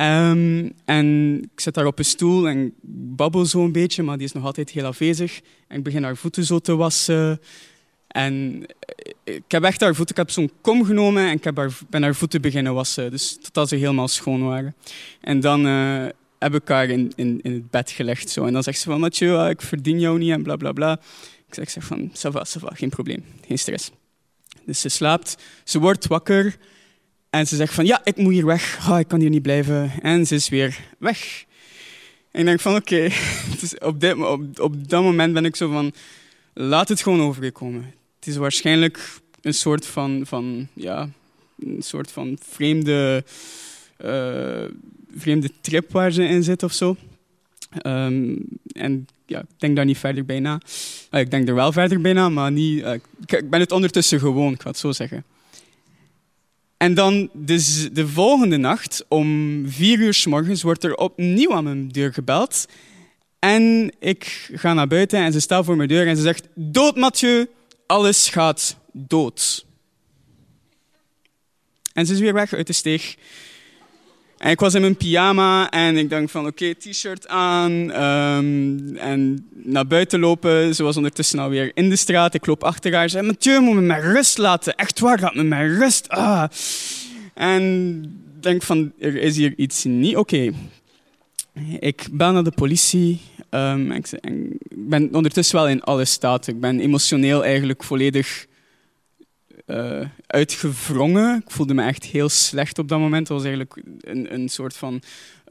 Um, 0.00 0.72
en 0.84 1.38
ik 1.52 1.60
zit 1.60 1.74
daar 1.74 1.86
op 1.86 1.98
een 1.98 2.04
stoel 2.04 2.48
en 2.48 2.74
babbel 2.82 3.46
zo 3.46 3.64
een 3.64 3.72
beetje, 3.72 4.02
maar 4.02 4.16
die 4.16 4.26
is 4.26 4.32
nog 4.32 4.44
altijd 4.44 4.70
heel 4.70 4.84
afwezig. 4.84 5.40
En 5.68 5.76
ik 5.76 5.82
begin 5.82 6.02
haar 6.02 6.16
voeten 6.16 6.44
zo 6.44 6.58
te 6.58 6.76
wassen. 6.76 7.40
En 8.06 8.66
ik 9.24 9.44
heb 9.48 9.62
echt 9.62 9.80
haar 9.80 9.94
voeten, 9.94 10.14
ik 10.14 10.20
heb 10.20 10.30
zo'n 10.30 10.50
kom 10.60 10.84
genomen 10.84 11.22
en 11.22 11.32
ik 11.32 11.44
heb 11.44 11.56
haar, 11.56 11.78
ben 11.90 12.02
haar 12.02 12.14
voeten 12.14 12.40
beginnen 12.40 12.74
wassen. 12.74 13.10
Dus 13.10 13.38
totdat 13.42 13.68
ze 13.68 13.76
helemaal 13.76 14.08
schoon 14.08 14.42
waren. 14.42 14.74
En 15.20 15.40
dan 15.40 15.66
uh, 15.66 16.06
heb 16.38 16.54
ik 16.54 16.68
haar 16.68 16.88
in, 16.88 17.12
in, 17.16 17.40
in 17.42 17.52
het 17.52 17.70
bed 17.70 17.90
gelegd. 17.90 18.30
Zo. 18.30 18.44
En 18.44 18.52
dan 18.52 18.62
zegt 18.62 18.78
ze 18.78 18.90
van, 18.90 19.00
Mathieu, 19.00 19.48
ik 19.48 19.62
verdien 19.62 20.00
jou 20.00 20.18
niet 20.18 20.30
en 20.30 20.42
bla 20.42 20.56
bla 20.56 20.72
bla. 20.72 21.00
Ik 21.46 21.54
zeg, 21.54 21.70
zeg 21.70 21.84
van, 21.84 22.10
ça 22.12 22.30
va, 22.30 22.44
ça 22.46 22.60
va, 22.60 22.70
geen 22.74 22.88
probleem, 22.88 23.24
geen 23.46 23.58
stress. 23.58 23.90
Dus 24.68 24.80
ze 24.80 24.88
slaapt, 24.88 25.36
ze 25.64 25.78
wordt 25.78 26.06
wakker 26.06 26.56
en 27.30 27.46
ze 27.46 27.56
zegt 27.56 27.74
van 27.74 27.86
ja, 27.86 28.00
ik 28.04 28.16
moet 28.16 28.32
hier 28.32 28.46
weg, 28.46 28.88
oh, 28.88 28.98
ik 28.98 29.08
kan 29.08 29.20
hier 29.20 29.30
niet 29.30 29.42
blijven. 29.42 29.92
En 30.02 30.26
ze 30.26 30.34
is 30.34 30.48
weer 30.48 30.78
weg. 30.98 31.44
En 32.30 32.40
ik 32.40 32.46
denk 32.46 32.60
van 32.60 32.74
oké, 32.74 33.08
op, 33.78 34.04
op, 34.04 34.60
op 34.60 34.88
dat 34.88 35.02
moment 35.02 35.32
ben 35.32 35.44
ik 35.44 35.56
zo 35.56 35.70
van 35.70 35.92
laat 36.54 36.88
het 36.88 37.02
gewoon 37.02 37.20
overgekomen. 37.20 37.94
Het 38.18 38.26
is 38.28 38.36
waarschijnlijk 38.36 39.18
een 39.40 39.54
soort 39.54 39.86
van, 39.86 40.22
van 40.26 40.68
ja, 40.72 41.08
een 41.58 41.82
soort 41.82 42.10
van 42.10 42.38
vreemde, 42.48 43.24
uh, 44.04 44.64
vreemde 45.16 45.50
trip 45.60 45.92
waar 45.92 46.10
ze 46.10 46.24
in 46.24 46.42
zit 46.42 46.62
of 46.62 46.72
zo. 46.72 46.96
Um, 47.82 48.44
en 48.72 49.08
ja, 49.26 49.40
ik 49.40 49.46
denk 49.56 49.76
daar 49.76 49.84
niet 49.84 49.98
verder 49.98 50.24
bij 50.24 50.40
na. 50.40 50.60
Uh, 51.10 51.20
ik 51.20 51.30
denk 51.30 51.48
er 51.48 51.54
wel 51.54 51.72
verder 51.72 52.00
bij 52.00 52.12
na, 52.12 52.28
maar 52.28 52.52
niet, 52.52 52.82
uh, 52.82 52.92
ik, 53.26 53.50
ben 53.50 53.60
het 53.60 53.72
ondertussen 53.72 54.20
gewoon, 54.20 54.60
ga 54.60 54.68
het 54.68 54.78
zo 54.78 54.92
zeggen. 54.92 55.24
En 56.76 56.94
dan 56.94 57.30
dus 57.32 57.88
de 57.92 58.08
volgende 58.08 58.56
nacht, 58.56 59.04
om 59.08 59.62
vier 59.68 59.98
uur 59.98 60.14
s 60.14 60.26
morgens, 60.26 60.62
wordt 60.62 60.84
er 60.84 60.94
opnieuw 60.96 61.54
aan 61.54 61.64
mijn 61.64 61.88
deur 61.88 62.12
gebeld. 62.12 62.66
En 63.38 63.92
ik 63.98 64.50
ga 64.52 64.74
naar 64.74 64.86
buiten 64.86 65.18
en 65.18 65.32
ze 65.32 65.40
staat 65.40 65.64
voor 65.64 65.76
mijn 65.76 65.88
deur 65.88 66.06
en 66.06 66.16
ze 66.16 66.22
zegt: 66.22 66.48
Dood, 66.54 66.96
Mathieu, 66.96 67.48
alles 67.86 68.28
gaat 68.28 68.76
dood. 68.92 69.66
En 71.92 72.06
ze 72.06 72.12
is 72.12 72.20
weer 72.20 72.34
weg 72.34 72.52
uit 72.52 72.66
de 72.66 72.72
steeg. 72.72 73.16
En 74.38 74.50
ik 74.50 74.60
was 74.60 74.74
in 74.74 74.80
mijn 74.80 74.96
pyjama 74.96 75.70
en 75.70 75.96
ik 75.96 76.10
dacht 76.10 76.30
van 76.30 76.46
oké, 76.46 76.74
t-shirt 76.74 77.28
aan 77.28 77.72
um, 77.72 78.96
en 78.96 79.48
naar 79.52 79.86
buiten 79.86 80.20
lopen. 80.20 80.74
Ze 80.74 80.82
was 80.82 80.96
ondertussen 80.96 81.38
alweer 81.38 81.70
in 81.74 81.88
de 81.88 81.96
straat. 81.96 82.34
Ik 82.34 82.46
loop 82.46 82.64
achter 82.64 82.94
haar. 82.94 83.08
Ze 83.08 83.16
zei, 83.16 83.26
Mathieu, 83.26 83.60
moet 83.60 83.74
me 83.74 83.80
met 83.80 84.02
rust 84.02 84.38
laten. 84.38 84.74
Echt 84.76 84.98
waar, 84.98 85.20
laat 85.20 85.34
me 85.34 85.42
met 85.42 85.78
rust. 85.78 86.08
Ah. 86.08 86.44
En 87.34 88.02
denk 88.40 88.62
van, 88.62 88.92
er 88.98 89.16
is 89.16 89.36
hier 89.36 89.54
iets 89.56 89.84
niet 89.84 90.16
oké. 90.16 90.52
Ik 91.78 92.08
bel 92.12 92.32
naar 92.32 92.44
de 92.44 92.50
politie. 92.50 93.20
Um, 93.50 93.92
ik, 93.92 94.06
ben 94.68 95.14
ondertussen 95.14 95.56
wel 95.56 95.68
in 95.68 95.82
alle 95.82 96.04
staten. 96.04 96.54
Ik 96.54 96.60
ben 96.60 96.80
emotioneel 96.80 97.44
eigenlijk 97.44 97.84
volledig 97.84 98.46
uh, 99.68 100.06
uitgewrongen. 100.26 101.42
Ik 101.44 101.50
voelde 101.50 101.74
me 101.74 101.82
echt 101.82 102.04
heel 102.04 102.28
slecht 102.28 102.78
op 102.78 102.88
dat 102.88 102.98
moment. 102.98 103.28
Het 103.28 103.36
was 103.36 103.46
eigenlijk 103.46 103.82
een, 104.00 104.34
een 104.34 104.48
soort 104.48 104.76
van 104.76 104.94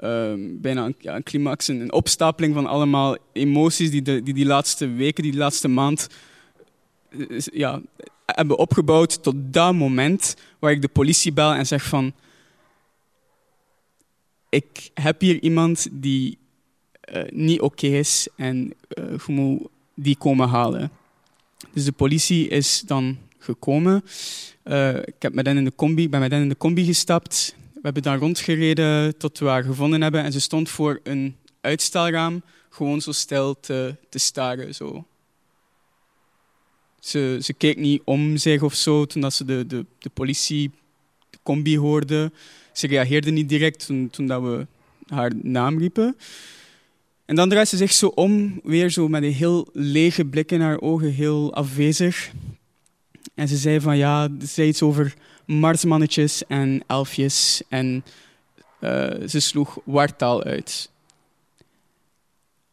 uh, 0.04 0.34
bijna 0.38 0.86
een, 0.86 0.96
een 1.02 1.24
climax, 1.24 1.68
een, 1.68 1.80
een, 1.80 1.92
opstapeling 1.92 2.54
van 2.54 2.66
allemaal 2.66 3.18
emoties 3.34 3.92
die, 3.92 4.02
de, 4.02 4.24
die 4.24 4.34
die 4.34 4.46
laatste 4.46 4.88
weken, 4.88 5.24
die, 5.24 5.36
laatste 5.36 5.68
maand 5.68 6.08
uh, 7.10 7.40
ja, 7.40 7.82
hebben 8.26 8.58
opgebouwd 8.58 9.24
tot 9.24 9.36
dat 9.38 9.74
moment 9.74 10.36
waar 10.60 10.72
ik 10.72 10.82
de 10.82 10.88
politie 10.88 11.34
bel 11.34 11.54
en 11.54 11.66
zeg 11.66 11.84
van 11.84 12.14
ik 14.50 14.90
heb 14.94 15.22
hier 15.22 15.42
iemand 15.42 15.88
die 15.92 16.38
uh, 17.14 17.24
niet 17.30 17.62
oké 17.62 17.88
is 17.88 18.28
en 18.36 18.74
je 18.88 19.20
moet 19.28 19.68
die 19.94 20.18
komen 20.18 20.48
halen. 20.48 20.92
Dus 21.74 21.86
de 21.86 21.92
politie 21.92 22.48
is 22.48 22.82
dan 22.86 23.18
gekomen. 23.48 24.04
Uh, 24.64 24.96
ik 24.96 25.16
heb 25.20 25.34
met 25.34 25.46
hen 25.46 25.58
in 25.58 25.64
de 25.64 25.76
combi, 25.76 26.10
ben 26.10 26.20
met 26.20 26.32
hen 26.32 26.42
in 26.42 26.50
de 26.50 26.58
combi 26.58 26.86
gestapt. 26.86 27.56
We 27.74 27.80
hebben 27.82 28.04
daar 28.04 28.18
rondgereden 28.18 29.18
tot 29.18 29.40
we 29.40 29.46
haar 29.46 29.64
gevonden 29.64 30.02
hebben. 30.02 30.24
En 30.24 30.32
ze 30.32 30.40
stond 30.40 30.70
voor 30.70 31.00
een 31.04 31.36
uitstelraam 31.62 32.42
gewoon 32.70 33.02
zo 33.02 33.12
stil 33.12 33.60
te, 33.60 33.96
te 34.10 34.20
staren. 34.20 34.76
Zo. 34.76 35.06
Ze, 37.00 37.38
ze 37.42 37.54
keek 37.54 37.78
niet 37.78 38.02
om 38.06 38.38
zich 38.38 38.62
of 38.62 38.74
zo 38.74 39.06
toen 39.06 39.22
dat 39.22 39.34
ze 39.34 39.46
de, 39.46 39.68
de, 39.68 39.86
de 40.00 40.10
politie, 40.10 40.72
de 41.30 41.38
combi 41.44 41.78
hoorde. 41.78 42.32
Ze 42.74 42.88
reageerde 42.88 43.32
niet 43.32 43.50
direct 43.50 43.86
toen, 43.86 44.10
toen 44.10 44.28
dat 44.28 44.42
we 44.42 44.68
haar 45.08 45.32
naam 45.42 45.80
riepen. 45.80 46.16
En 47.26 47.36
dan 47.36 47.50
draait 47.50 47.68
ze 47.68 47.78
zich 47.78 47.94
zo 47.94 48.08
om, 48.08 48.60
weer 48.64 48.90
zo 48.90 49.08
met 49.08 49.24
een 49.24 49.34
heel 49.34 49.68
lege 49.74 50.26
blik 50.26 50.52
in 50.52 50.62
haar 50.62 50.82
ogen, 50.82 51.12
heel 51.12 51.54
afwezig. 51.54 52.32
En 53.36 53.48
ze 53.48 53.58
zei 53.58 53.82
van 53.82 53.98
ja, 53.98 54.30
ze 54.40 54.46
zei 54.46 54.68
iets 54.68 54.82
over 54.82 55.14
marsmannetjes 55.46 56.46
en 56.48 56.84
elfjes. 56.88 57.62
En 57.70 58.04
uh, 58.82 59.28
ze 59.28 59.40
sloeg 59.40 59.78
wartaal 59.84 60.44
uit. 60.44 60.92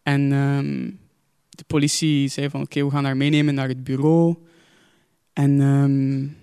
En 0.03 0.33
um, 0.33 0.99
de 1.51 1.65
politie 1.67 2.29
zei 2.29 2.51
van 2.51 2.61
oké, 2.61 2.85
we 2.85 2.91
gaan 2.91 3.05
haar 3.05 3.17
meenemen 3.17 3.55
naar 3.55 3.69
het 3.69 3.85
bureau. 3.85 4.35
En 5.33 5.61
um, 5.61 6.37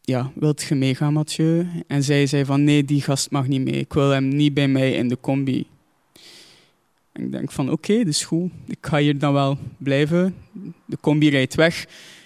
ja, 0.00 0.30
wilt 0.34 0.62
je 0.62 0.74
meegaan, 0.74 1.12
Mathieu? 1.12 1.66
En 1.86 2.02
zij 2.02 2.26
zei 2.26 2.44
van 2.44 2.64
nee, 2.64 2.84
die 2.84 3.02
gast 3.02 3.30
mag 3.30 3.46
niet 3.46 3.60
mee. 3.60 3.74
Ik 3.74 3.92
wil 3.92 4.10
hem 4.10 4.28
niet 4.28 4.54
bij 4.54 4.68
mij 4.68 4.92
in 4.92 5.08
de 5.08 5.20
combi. 5.20 5.66
En 7.12 7.24
ik 7.24 7.32
denk 7.32 7.52
van 7.52 7.70
oké, 7.70 7.92
okay, 7.92 8.04
is 8.04 8.24
goed. 8.24 8.50
Ik 8.66 8.78
ga 8.80 8.98
hier 8.98 9.18
dan 9.18 9.32
wel 9.32 9.58
blijven. 9.78 10.34
De 10.84 10.98
combi 11.00 11.30
rijdt 11.30 11.54
weg. 11.54 11.82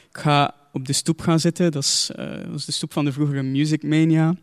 Ik 0.08 0.18
ga 0.18 0.54
op 0.72 0.86
de 0.86 0.92
stoep 0.92 1.20
gaan 1.20 1.40
zitten. 1.40 1.72
Dat 1.72 1.82
is, 1.82 2.10
uh, 2.18 2.46
was 2.50 2.64
de 2.64 2.72
stoep 2.72 2.92
van 2.92 3.04
de 3.04 3.12
vroegere 3.12 3.42
Music 3.42 3.82
Mania. 3.82 4.34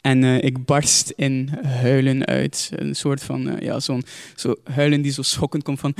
En 0.00 0.22
uh, 0.22 0.42
ik 0.42 0.64
barst 0.64 1.12
in 1.16 1.48
huilen 1.62 2.26
uit. 2.26 2.70
Een 2.74 2.94
soort 2.94 3.22
van, 3.22 3.48
uh, 3.48 3.60
ja, 3.60 3.80
zo'n 3.80 4.02
zo 4.36 4.54
huilen 4.64 5.02
die 5.02 5.12
zo 5.12 5.22
schokkend 5.22 5.62
komt 5.62 5.80
van... 5.80 5.94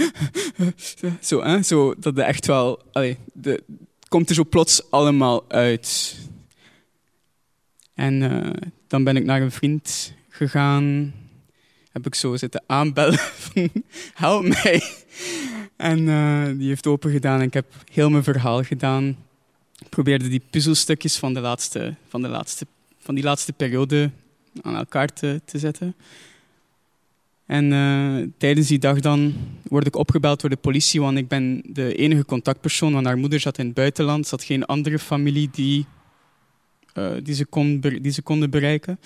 zo, 1.21 1.43
hè? 1.43 1.63
zo, 1.63 1.95
dat 1.99 2.15
de 2.15 2.23
echt 2.23 2.47
wel... 2.47 2.83
Allee, 2.93 3.17
de, 3.33 3.63
komt 4.09 4.29
er 4.29 4.35
zo 4.35 4.45
plots 4.45 4.91
allemaal 4.91 5.45
uit. 5.49 6.17
En 7.95 8.53
dan 8.87 9.05
ben 9.05 9.17
ik 9.17 9.25
naar 9.25 9.43
een 9.43 9.51
vriend 9.51 10.13
gegaan. 10.29 11.15
Heb 11.93 12.07
ik 12.07 12.15
zo 12.15 12.37
zitten 12.37 12.63
aanbellen 12.67 13.21
help 14.15 14.43
mij. 14.63 14.83
En 15.77 16.05
die 16.59 16.69
heeft 16.69 16.87
open 16.87 17.11
gedaan 17.11 17.41
en 17.41 17.47
ik 17.47 17.55
heb 17.55 17.75
heel 17.93 18.11
mijn 18.11 18.25
verhaal 18.25 18.63
gedaan 18.63 19.17
probeerde 19.89 20.29
die 20.29 20.43
puzzelstukjes 20.51 21.17
van, 21.17 21.35
de 21.35 21.41
laatste, 21.41 21.95
van, 22.09 22.23
de 22.23 22.29
laatste, 22.29 22.67
van 22.99 23.15
die 23.15 23.25
laatste 23.25 23.53
periode 23.53 24.11
aan 24.63 24.77
elkaar 24.77 25.13
te, 25.13 25.41
te 25.45 25.59
zetten. 25.59 25.95
En 27.47 27.73
uh, 27.73 28.27
tijdens 28.39 28.69
die 28.69 28.79
dag 28.79 29.01
dan 29.01 29.35
word 29.63 29.87
ik 29.87 29.97
opgebeld 29.97 30.41
door 30.41 30.51
de 30.51 30.57
politie, 30.57 31.01
want 31.01 31.19
ik 31.19 31.29
ben 31.29 31.63
de 31.65 31.95
enige 31.95 32.25
contactpersoon, 32.25 32.93
want 32.93 33.07
haar 33.07 33.19
moeder 33.19 33.41
zat 33.41 33.59
in 33.59 33.65
het 33.65 33.75
buitenland, 33.75 34.27
zat 34.27 34.45
geen 34.45 34.65
andere 34.65 34.99
familie 34.99 35.49
die, 35.53 35.87
uh, 36.95 37.13
die, 37.23 37.35
ze, 37.35 37.45
kon, 37.45 37.81
die 37.81 38.13
ze 38.13 38.23
konden 38.23 38.51
bereiken. 38.51 39.01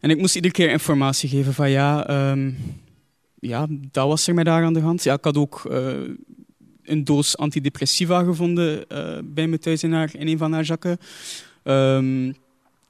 En 0.00 0.10
ik 0.10 0.18
moest 0.18 0.34
iedere 0.34 0.54
keer 0.54 0.70
informatie 0.70 1.28
geven 1.28 1.54
van 1.54 1.70
ja, 1.70 2.10
um, 2.30 2.56
ja, 3.40 3.66
dat 3.70 4.06
was 4.06 4.26
er 4.26 4.34
met 4.34 4.46
haar 4.46 4.64
aan 4.64 4.72
de 4.72 4.80
hand. 4.80 5.02
Ja, 5.02 5.14
ik 5.14 5.24
had 5.24 5.36
ook 5.36 5.64
uh, 5.70 5.92
een 6.90 7.04
doos 7.04 7.36
antidepressiva 7.36 8.22
gevonden 8.22 8.84
uh, 8.88 9.18
bij 9.24 9.46
me 9.46 9.58
thuis 9.58 9.82
in, 9.82 9.92
haar, 9.92 10.10
in 10.12 10.28
een 10.28 10.38
van 10.38 10.52
haar 10.52 10.64
zakken. 10.64 10.98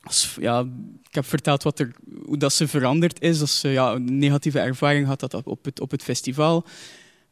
Als, 0.03 0.37
ja, 0.41 0.61
ik 1.09 1.15
heb 1.15 1.25
verteld 1.25 1.63
wat 1.63 1.79
er, 1.79 1.93
hoe 2.25 2.37
dat 2.37 2.53
ze 2.53 2.69
veranderd 2.69 3.23
is. 3.23 3.39
Dat 3.39 3.49
ze 3.49 3.69
ja, 3.69 3.93
een 3.93 4.19
negatieve 4.19 4.61
ervaring 4.61 5.07
had 5.07 5.21
dat 5.21 5.35
op, 5.35 5.65
het, 5.65 5.81
op 5.81 5.91
het 5.91 6.03
festival. 6.03 6.65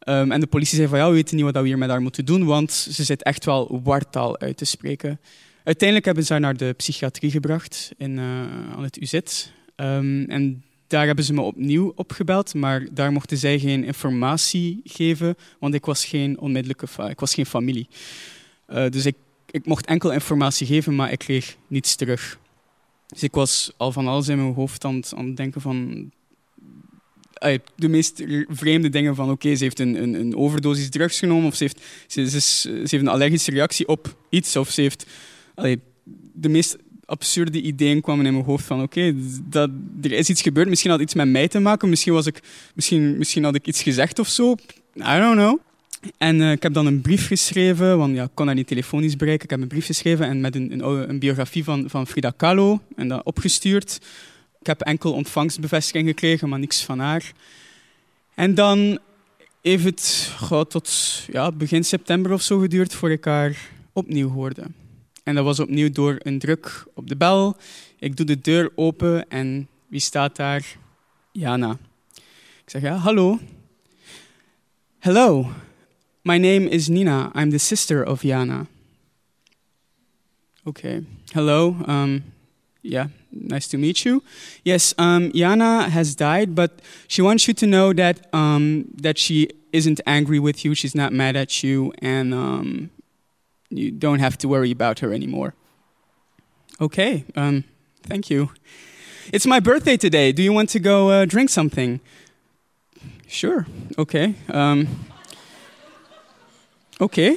Um, 0.08 0.32
en 0.32 0.40
de 0.40 0.46
politie 0.46 0.76
zei 0.76 0.88
van 0.88 0.98
ja, 0.98 1.08
we 1.08 1.14
weten 1.14 1.36
niet 1.36 1.44
wat 1.44 1.54
we 1.54 1.66
hier 1.66 1.78
met 1.78 1.90
haar 1.90 2.00
moeten 2.00 2.24
doen, 2.24 2.44
want 2.44 2.72
ze 2.72 3.04
zit 3.04 3.22
echt 3.22 3.44
wel 3.44 3.80
wartaal 3.84 4.38
uit 4.38 4.56
te 4.56 4.64
spreken. 4.64 5.20
Uiteindelijk 5.64 6.06
hebben 6.06 6.24
ze 6.24 6.32
haar 6.32 6.40
naar 6.40 6.56
de 6.56 6.74
psychiatrie 6.76 7.30
gebracht 7.30 7.90
in, 7.96 8.16
uh, 8.16 8.22
aan 8.76 8.82
het 8.82 9.00
UZ. 9.00 9.12
Um, 9.76 10.24
en 10.24 10.64
daar 10.88 11.06
hebben 11.06 11.24
ze 11.24 11.32
me 11.32 11.40
opnieuw 11.40 11.92
opgebeld, 11.94 12.54
maar 12.54 12.86
daar 12.92 13.12
mochten 13.12 13.36
zij 13.36 13.58
geen 13.58 13.84
informatie 13.84 14.80
geven, 14.84 15.36
want 15.58 15.74
ik 15.74 15.84
was 15.84 16.04
geen 16.04 16.40
onmiddellijke 16.40 17.08
ik 17.08 17.20
was 17.20 17.34
geen 17.34 17.46
familie. 17.46 17.88
Uh, 18.70 18.88
dus 18.88 19.06
ik, 19.06 19.16
ik 19.50 19.66
mocht 19.66 19.86
enkel 19.86 20.12
informatie 20.12 20.66
geven, 20.66 20.94
maar 20.94 21.12
ik 21.12 21.18
kreeg 21.18 21.56
niets 21.66 21.94
terug. 21.94 22.38
Dus 23.06 23.22
ik 23.22 23.34
was 23.34 23.72
al 23.76 23.92
van 23.92 24.06
alles 24.06 24.28
in 24.28 24.36
mijn 24.36 24.54
hoofd 24.54 24.84
aan, 24.84 25.02
aan 25.16 25.26
het 25.26 25.36
denken 25.36 25.60
van 25.60 26.10
de 27.76 27.88
meest 27.88 28.22
vreemde 28.48 28.88
dingen 28.88 29.14
van 29.14 29.30
oké, 29.30 29.54
ze 29.54 29.62
heeft 29.64 29.78
een, 29.78 30.02
een, 30.02 30.14
een, 30.14 30.36
overdosis 30.36 30.90
drugs 30.90 31.18
genomen 31.18 31.46
of 31.46 31.54
ze 31.54 31.62
heeft, 31.62 31.80
ze, 32.06 32.40
ze, 32.40 32.70
heeft 32.70 32.92
een 32.92 33.08
allergische 33.08 33.50
reactie 33.50 33.88
op 33.88 34.16
iets 34.28 34.56
of 34.56 34.70
ze 34.70 34.80
heeft 34.80 35.06
de 36.32 36.48
meest 36.48 36.76
absurde 37.08 37.60
ideeën 37.60 38.00
kwamen 38.00 38.26
in 38.26 38.32
mijn 38.32 38.44
hoofd 38.44 38.64
van 38.64 38.82
oké, 38.82 39.14
okay, 39.50 39.68
er 40.02 40.12
is 40.12 40.28
iets 40.28 40.42
gebeurd, 40.42 40.68
misschien 40.68 40.90
had 40.90 41.00
iets 41.00 41.14
met 41.14 41.28
mij 41.28 41.48
te 41.48 41.58
maken, 41.58 41.88
misschien, 41.88 42.12
was 42.12 42.26
ik, 42.26 42.42
misschien, 42.74 43.18
misschien 43.18 43.44
had 43.44 43.54
ik 43.54 43.66
iets 43.66 43.82
gezegd 43.82 44.18
of 44.18 44.28
zo, 44.28 44.54
I 44.96 45.18
don't 45.18 45.36
know. 45.36 45.58
En 46.18 46.40
uh, 46.40 46.50
ik 46.50 46.62
heb 46.62 46.72
dan 46.72 46.86
een 46.86 47.00
brief 47.00 47.26
geschreven, 47.26 47.98
want 47.98 48.14
ja, 48.14 48.24
ik 48.24 48.30
kon 48.34 48.46
haar 48.46 48.54
niet 48.54 48.66
telefonisch 48.66 49.16
bereiken. 49.16 49.44
Ik 49.44 49.50
heb 49.50 49.60
een 49.60 49.68
brief 49.68 49.86
geschreven 49.86 50.26
en 50.26 50.40
met 50.40 50.54
een, 50.54 50.72
een, 50.72 51.08
een 51.08 51.18
biografie 51.18 51.64
van, 51.64 51.90
van 51.90 52.06
Frida 52.06 52.30
Kahlo 52.36 52.80
en 52.96 53.08
dat 53.08 53.24
opgestuurd. 53.24 53.98
Ik 54.60 54.66
heb 54.66 54.80
enkel 54.80 55.12
ontvangstbevestiging 55.12 56.08
gekregen, 56.08 56.48
maar 56.48 56.58
niks 56.58 56.84
van 56.84 56.98
haar. 56.98 57.32
En 58.34 58.54
dan 58.54 58.98
heeft 59.62 59.84
het 59.84 60.32
tot 60.68 61.22
ja, 61.32 61.52
begin 61.52 61.84
september 61.84 62.32
of 62.32 62.42
zo 62.42 62.58
geduurd 62.58 62.94
voor 62.94 63.10
ik 63.10 63.24
haar 63.24 63.56
opnieuw 63.92 64.28
hoorde. 64.28 64.62
En 65.28 65.34
dat 65.34 65.44
was 65.44 65.60
opnieuw 65.60 65.90
door 65.90 66.16
een 66.18 66.38
druk 66.38 66.84
op 66.94 67.08
de 67.08 67.16
bel. 67.16 67.56
Ik 67.98 68.16
doe 68.16 68.26
de 68.26 68.40
deur 68.40 68.70
open 68.74 69.30
en 69.30 69.68
wie 69.86 70.00
staat 70.00 70.36
daar? 70.36 70.76
Jana. 71.32 71.78
Ik 72.64 72.70
zeg 72.70 72.82
ja, 72.82 72.94
hallo. 72.96 73.38
Hello, 74.98 75.46
my 76.22 76.36
name 76.36 76.68
is 76.68 76.88
Nina. 76.88 77.30
I'm 77.34 77.50
the 77.50 77.58
sister 77.58 78.06
of 78.06 78.22
Jana. 78.22 78.66
Okay. 80.64 81.04
Hello. 81.32 81.76
Um, 81.88 82.24
yeah, 82.80 83.06
nice 83.28 83.68
to 83.68 83.78
meet 83.78 83.98
you. 83.98 84.22
Yes, 84.62 84.94
um, 84.98 85.30
Jana 85.32 85.88
has 85.88 86.14
died, 86.14 86.54
but 86.54 86.70
she 87.06 87.22
wants 87.22 87.44
you 87.44 87.54
to 87.54 87.66
know 87.66 87.92
that 87.92 88.26
um, 88.32 88.84
that 89.02 89.18
she 89.18 89.48
isn't 89.72 90.00
angry 90.04 90.38
with 90.38 90.64
you. 90.64 90.74
She's 90.74 90.94
not 90.94 91.12
mad 91.12 91.36
at 91.36 91.62
you, 91.62 91.92
and 92.02 92.32
um, 92.32 92.90
you 93.68 93.90
don't 93.90 94.20
have 94.20 94.36
to 94.38 94.48
worry 94.48 94.70
about 94.70 95.00
her 95.00 95.12
anymore. 95.12 95.54
Okay, 96.80 97.24
um, 97.34 97.64
thank 98.02 98.30
you. 98.30 98.50
It's 99.32 99.46
my 99.46 99.60
birthday 99.60 99.96
today. 99.96 100.32
Do 100.32 100.42
you 100.42 100.54
want 100.54 100.70
to 100.70 100.78
go 100.78 101.10
uh, 101.10 101.26
drink 101.26 101.50
something? 101.50 102.00
Sure. 103.26 103.66
Okay. 103.96 104.34
Um, 104.48 104.88
okay. 106.98 107.36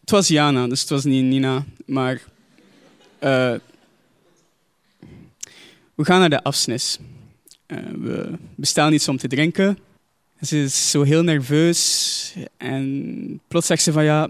Het 0.00 0.10
was 0.10 0.28
Jana, 0.28 0.68
het 0.68 0.88
was 0.88 1.04
Nina. 1.04 1.64
Maar 1.86 2.14
uh, 3.20 3.54
we 5.94 6.04
gaan 6.04 6.20
naar 6.20 6.30
de 6.30 6.42
afsnis. 6.42 6.98
Uh, 7.66 7.78
we 7.78 8.38
bestellen 8.54 8.92
iets 8.92 9.08
om 9.08 9.16
te 9.16 9.28
drinken. 9.28 9.78
Ze 10.40 10.62
is 10.62 10.90
zo 10.90 11.02
heel 11.02 11.22
nerveus 11.22 12.34
en 12.56 13.40
plots 13.48 13.66
zegt 13.66 13.82
ze 13.82 13.92
van 13.92 14.04
ja, 14.04 14.28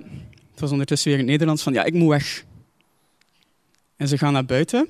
het 0.51 0.61
was 0.61 0.71
ondertussen 0.71 1.09
weer 1.09 1.19
in 1.19 1.25
het 1.25 1.33
Nederlands, 1.33 1.63
van 1.63 1.73
ja, 1.73 1.85
ik 1.85 1.93
moet 1.93 2.09
weg. 2.09 2.45
En 3.97 4.09
ze 4.09 4.19
gaan 4.19 4.33
naar 4.33 4.45
buiten. 4.45 4.89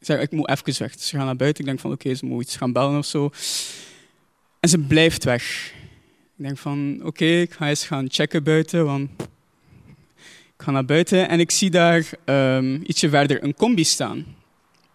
zeg, 0.00 0.20
ik 0.20 0.30
moet 0.30 0.48
even 0.48 0.74
weg. 0.78 0.94
Ze 0.98 1.16
gaan 1.16 1.26
naar 1.26 1.36
buiten. 1.36 1.60
Ik 1.60 1.66
denk 1.66 1.80
van, 1.80 1.92
oké, 1.92 2.14
ze 2.14 2.26
moet 2.26 2.42
iets 2.42 2.56
gaan 2.56 2.72
bellen 2.72 2.98
of 2.98 3.06
zo. 3.06 3.30
En 4.60 4.68
ze 4.68 4.78
blijft 4.78 5.24
weg. 5.24 5.72
Ik 6.36 6.44
denk 6.44 6.58
van, 6.58 7.00
oké, 7.02 7.24
ik 7.24 7.52
ga 7.52 7.68
eens 7.68 7.84
gaan 7.84 8.06
checken 8.10 8.42
buiten, 8.42 8.84
want 8.84 9.10
ik 10.56 10.62
ga 10.62 10.70
naar 10.70 10.84
buiten 10.84 11.28
en 11.28 11.40
ik 11.40 11.50
zie 11.50 11.70
daar 11.70 12.10
um, 12.24 12.82
ietsje 12.86 13.08
verder 13.08 13.44
een 13.44 13.54
combi 13.54 13.84
staan. 13.84 14.24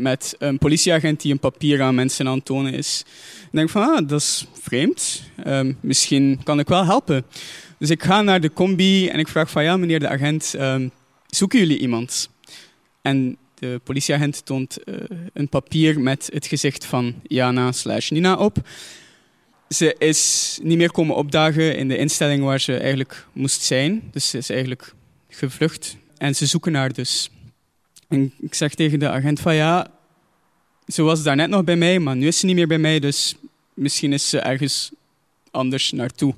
Met 0.02 0.36
een 0.40 0.58
politieagent 0.58 1.22
die 1.22 1.32
een 1.32 1.40
papier 1.40 1.82
aan 1.82 1.96
mensen 1.96 2.28
aan 2.28 2.36
het 2.36 2.46
tonen 2.46 2.74
is. 2.74 3.04
Ik 3.44 3.50
denk 3.52 3.70
van, 3.70 3.82
ah, 3.82 4.08
dat 4.08 4.20
is 4.20 4.46
vreemd. 4.62 5.24
Um, 5.48 5.78
misschien 5.80 6.42
kan 6.44 6.60
ik 6.60 6.68
wel 6.68 6.86
helpen. 6.86 7.26
Dus 7.80 7.90
ik 7.90 8.04
ga 8.04 8.22
naar 8.22 8.42
de 8.42 8.54
combi 8.54 9.08
en 9.08 9.20
ik 9.20 9.28
vraag 9.28 9.50
van, 9.50 9.64
ja, 9.64 9.78
meneer 9.78 10.00
de 10.00 10.08
agent, 10.08 10.54
um, 10.60 10.92
zoeken 11.28 11.60
jullie 11.60 11.78
iemand? 11.78 12.30
En 13.02 13.38
de 13.56 13.82
politieagent 13.84 14.46
toont 14.46 14.78
uh, 14.86 14.96
een 15.34 15.50
papier 15.50 16.00
met 16.00 16.30
het 16.34 16.46
gezicht 16.46 16.86
van 16.86 17.16
Jana 17.24 17.72
slash 17.72 18.10
Nina 18.10 18.36
op. 18.36 18.58
Ze 19.70 19.96
is 19.98 20.60
niet 20.64 20.78
meer 20.78 20.92
komen 20.92 21.16
opdagen 21.16 21.78
in 21.78 21.88
de 21.88 21.98
instelling 21.98 22.44
waar 22.44 22.60
ze 22.60 22.78
eigenlijk 22.78 23.28
moest 23.34 23.62
zijn. 23.62 24.10
Dus 24.12 24.30
ze 24.30 24.38
is 24.38 24.50
eigenlijk 24.50 24.94
gevlucht. 25.30 25.98
En 26.18 26.36
ze 26.36 26.46
zoeken 26.46 26.74
haar 26.74 26.94
dus. 26.94 27.30
En 28.12 28.34
ik 28.40 28.54
zeg 28.54 28.74
tegen 28.74 29.00
de 29.00 29.10
agent 29.10 29.40
van 29.40 29.56
ja, 29.56 29.92
ze 30.88 31.02
was 31.02 31.24
daarnet 31.24 31.50
nog 31.50 31.64
bij 31.64 31.76
mij, 31.76 32.00
maar 32.00 32.16
nu 32.16 32.28
is 32.28 32.40
ze 32.40 32.46
niet 32.46 32.56
meer 32.56 32.68
bij 32.68 32.78
mij, 32.78 33.00
dus 33.00 33.36
misschien 33.74 34.14
is 34.14 34.30
ze 34.30 34.40
ergens 34.40 34.92
anders 35.52 35.92
naartoe. 35.92 36.36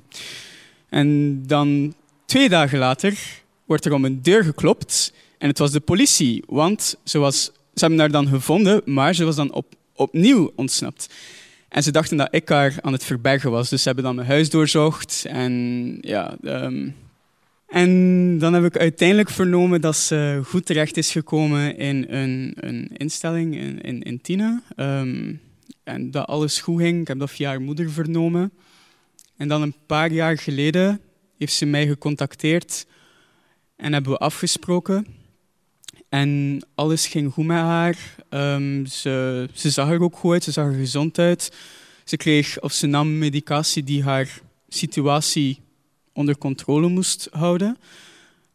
En 0.89 1.41
dan 1.47 1.93
twee 2.25 2.49
dagen 2.49 2.79
later 2.79 3.17
wordt 3.65 3.85
er 3.85 3.93
om 3.93 4.05
een 4.05 4.21
deur 4.21 4.43
geklopt 4.43 5.13
en 5.37 5.47
het 5.47 5.57
was 5.57 5.71
de 5.71 5.79
politie, 5.79 6.43
want 6.47 6.95
ze, 7.03 7.17
was, 7.17 7.43
ze 7.43 7.51
hebben 7.79 7.99
haar 7.99 8.11
dan 8.11 8.27
gevonden, 8.27 8.81
maar 8.85 9.15
ze 9.15 9.25
was 9.25 9.35
dan 9.35 9.53
op, 9.53 9.65
opnieuw 9.95 10.51
ontsnapt. 10.55 11.13
En 11.69 11.83
ze 11.83 11.91
dachten 11.91 12.17
dat 12.17 12.27
ik 12.31 12.49
haar 12.49 12.75
aan 12.81 12.93
het 12.93 13.03
verbergen 13.03 13.51
was, 13.51 13.69
dus 13.69 13.81
ze 13.81 13.87
hebben 13.87 14.05
dan 14.05 14.15
mijn 14.15 14.27
huis 14.27 14.49
doorzocht 14.49 15.25
en 15.27 15.97
ja... 16.01 16.37
Um, 16.43 16.95
en 17.73 18.37
dan 18.37 18.53
heb 18.53 18.63
ik 18.63 18.77
uiteindelijk 18.77 19.29
vernomen 19.29 19.81
dat 19.81 19.95
ze 19.95 20.41
goed 20.45 20.65
terecht 20.65 20.97
is 20.97 21.11
gekomen 21.11 21.77
in 21.77 22.05
een, 22.09 22.53
een 22.55 22.87
instelling 22.93 23.55
in, 23.55 23.81
in, 23.81 24.01
in 24.01 24.21
Tina. 24.21 24.61
Um, 24.75 25.41
en 25.83 26.11
dat 26.11 26.27
alles 26.27 26.59
goed 26.59 26.81
ging. 26.81 27.01
Ik 27.01 27.07
heb 27.07 27.19
dat 27.19 27.31
via 27.31 27.49
haar 27.49 27.61
moeder 27.61 27.91
vernomen. 27.91 28.51
En 29.37 29.47
dan 29.47 29.61
een 29.61 29.75
paar 29.85 30.11
jaar 30.11 30.37
geleden 30.37 31.01
heeft 31.37 31.53
ze 31.53 31.65
mij 31.65 31.87
gecontacteerd 31.87 32.85
en 33.75 33.93
hebben 33.93 34.11
we 34.11 34.17
afgesproken. 34.17 35.07
En 36.09 36.59
alles 36.75 37.07
ging 37.07 37.33
goed 37.33 37.45
met 37.45 37.57
haar. 37.57 38.15
Um, 38.29 38.85
ze, 38.85 39.47
ze 39.53 39.69
zag 39.69 39.89
er 39.89 40.01
ook 40.01 40.15
goed 40.15 40.31
uit, 40.31 40.43
ze 40.43 40.51
zag 40.51 40.65
er 40.65 40.73
gezond 40.73 41.19
uit. 41.19 41.51
Ze 42.03 42.17
kreeg 42.17 42.59
of 42.59 42.71
ze 42.71 42.87
nam 42.87 43.17
medicatie 43.17 43.83
die 43.83 44.03
haar 44.03 44.41
situatie 44.67 45.61
onder 46.13 46.37
controle 46.37 46.87
moest 46.87 47.27
houden. 47.31 47.77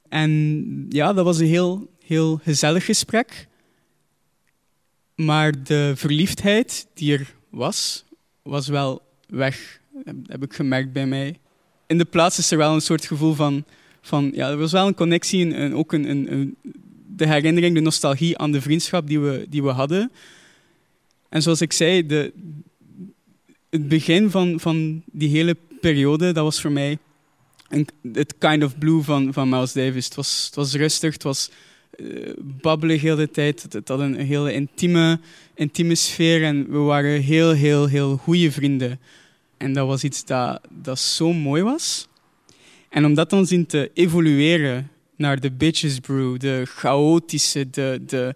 En 0.09 0.87
ja, 0.89 1.13
dat 1.13 1.25
was 1.25 1.39
een 1.39 1.47
heel, 1.47 1.91
heel 2.05 2.41
gezellig 2.43 2.85
gesprek. 2.85 3.49
Maar 5.15 5.65
de 5.65 5.93
verliefdheid 5.97 6.87
die 6.95 7.13
er 7.13 7.35
was, 7.51 8.05
was 8.43 8.69
wel 8.69 9.03
weg. 9.27 9.81
Heb 10.27 10.43
ik 10.43 10.55
gemerkt 10.55 10.93
bij 10.93 11.07
mij. 11.07 11.39
In 11.87 11.99
de 11.99 12.05
plaats 12.05 12.39
is 12.39 12.51
er 12.51 12.59
wel 12.59 12.75
een 12.75 12.81
soort 12.81 13.07
gevoel 13.07 13.35
van... 13.35 13.65
van 14.01 14.31
ja, 14.35 14.49
er 14.49 14.57
was 14.57 14.73
wel 14.73 14.87
een 14.87 14.95
connectie 14.95 15.55
en 15.55 15.75
ook 15.75 15.93
een, 15.93 16.33
een, 16.33 16.57
de 17.07 17.27
herinnering, 17.27 17.75
de 17.75 17.81
nostalgie 17.81 18.39
aan 18.39 18.53
de 18.53 18.61
vriendschap 18.61 19.07
die 19.07 19.21
we, 19.21 19.47
die 19.49 19.63
we 19.63 19.71
hadden. 19.71 20.13
En 21.29 21.43
zoals 21.43 21.61
ik 21.61 21.73
zei, 21.73 22.07
de, 22.07 22.33
het 23.71 23.89
begin 23.89 24.31
van, 24.31 24.61
van 24.61 25.03
die 25.13 25.29
hele 25.29 25.57
periode, 25.81 26.33
dat 26.33 26.45
was 26.45 26.61
voor 26.61 26.73
mij 26.73 26.99
het 28.13 28.35
kind 28.39 28.63
of 28.63 28.79
blue 28.79 29.03
van, 29.03 29.33
van 29.33 29.49
Miles 29.49 29.73
Davis. 29.73 30.05
Het 30.05 30.15
was, 30.15 30.45
het 30.47 30.55
was 30.55 30.75
rustig, 30.75 31.13
het 31.13 31.23
was 31.23 31.51
uh, 31.97 32.33
babbelig 32.39 33.01
heel 33.01 33.17
de 33.17 33.31
tijd. 33.31 33.67
Het, 33.71 33.89
had 33.89 34.01
een 34.01 34.15
hele 34.15 34.53
intieme, 34.53 35.21
intieme 35.55 35.95
sfeer 35.95 36.45
en 36.45 36.71
we 36.71 36.79
waren 36.79 37.21
heel, 37.21 37.51
heel, 37.51 37.87
heel 37.87 38.17
goede 38.17 38.53
vrienden. 38.53 39.01
En 39.57 39.73
dat 39.73 39.87
was 39.87 40.05
iets 40.05 40.25
dat, 40.25 40.61
dat 40.71 40.99
zo 40.99 41.33
mooi 41.33 41.63
was. 41.63 42.09
En 42.89 43.05
om 43.05 43.15
dat 43.15 43.31
dan 43.31 43.47
zien 43.47 43.67
te 43.67 43.91
evolueren 43.95 44.91
naar 45.17 45.41
de 45.41 45.51
Bitches 45.51 45.99
Brew, 45.99 46.39
de 46.39 46.63
chaotische, 46.67 47.71
de, 47.71 48.01
de, 48.07 48.35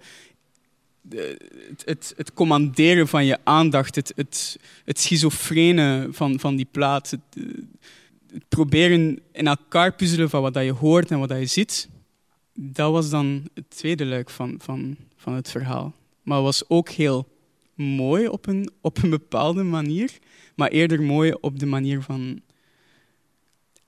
de 1.01 1.37
het, 1.85 2.14
het, 2.16 2.33
commanderen 2.33 3.09
van 3.09 3.25
je 3.25 3.38
aandacht, 3.45 3.95
het, 3.95 4.12
het, 4.16 4.59
het 4.85 4.99
schizofrene 4.99 6.09
van, 6.11 6.40
van 6.40 6.57
die 6.57 6.68
plaat, 6.71 7.11
het, 7.11 7.45
het 8.33 8.49
proberen 8.49 9.21
in 9.33 9.47
elkaar 9.47 9.95
puzzelen 9.95 10.31
van 10.31 10.42
wat 10.42 10.55
je 10.55 10.73
hoort 10.73 11.11
en 11.11 11.18
wat 11.18 11.31
je 11.31 11.47
ziet, 11.47 11.88
dat 12.55 12.92
was 12.92 13.11
dan 13.11 13.49
het 13.55 13.71
tweede 13.71 14.07
luik 14.07 14.31
van, 14.31 14.55
van, 14.59 14.97
van 15.16 15.35
het 15.35 15.51
verhaal. 15.51 15.92
Maar 16.23 16.37
het 16.37 16.45
was 16.45 16.68
ook 16.68 16.88
heel 16.88 17.29
mooi 17.75 18.29
op 18.29 18.47
een, 18.47 18.71
op 18.81 19.03
een 19.03 19.11
bepaalde 19.11 19.62
manier, 19.62 20.18
maar 20.55 20.68
eerder 20.68 21.03
mooi 21.03 21.33
op 21.40 21.59
de 21.59 21.66
manier 21.66 22.03
van... 22.03 22.40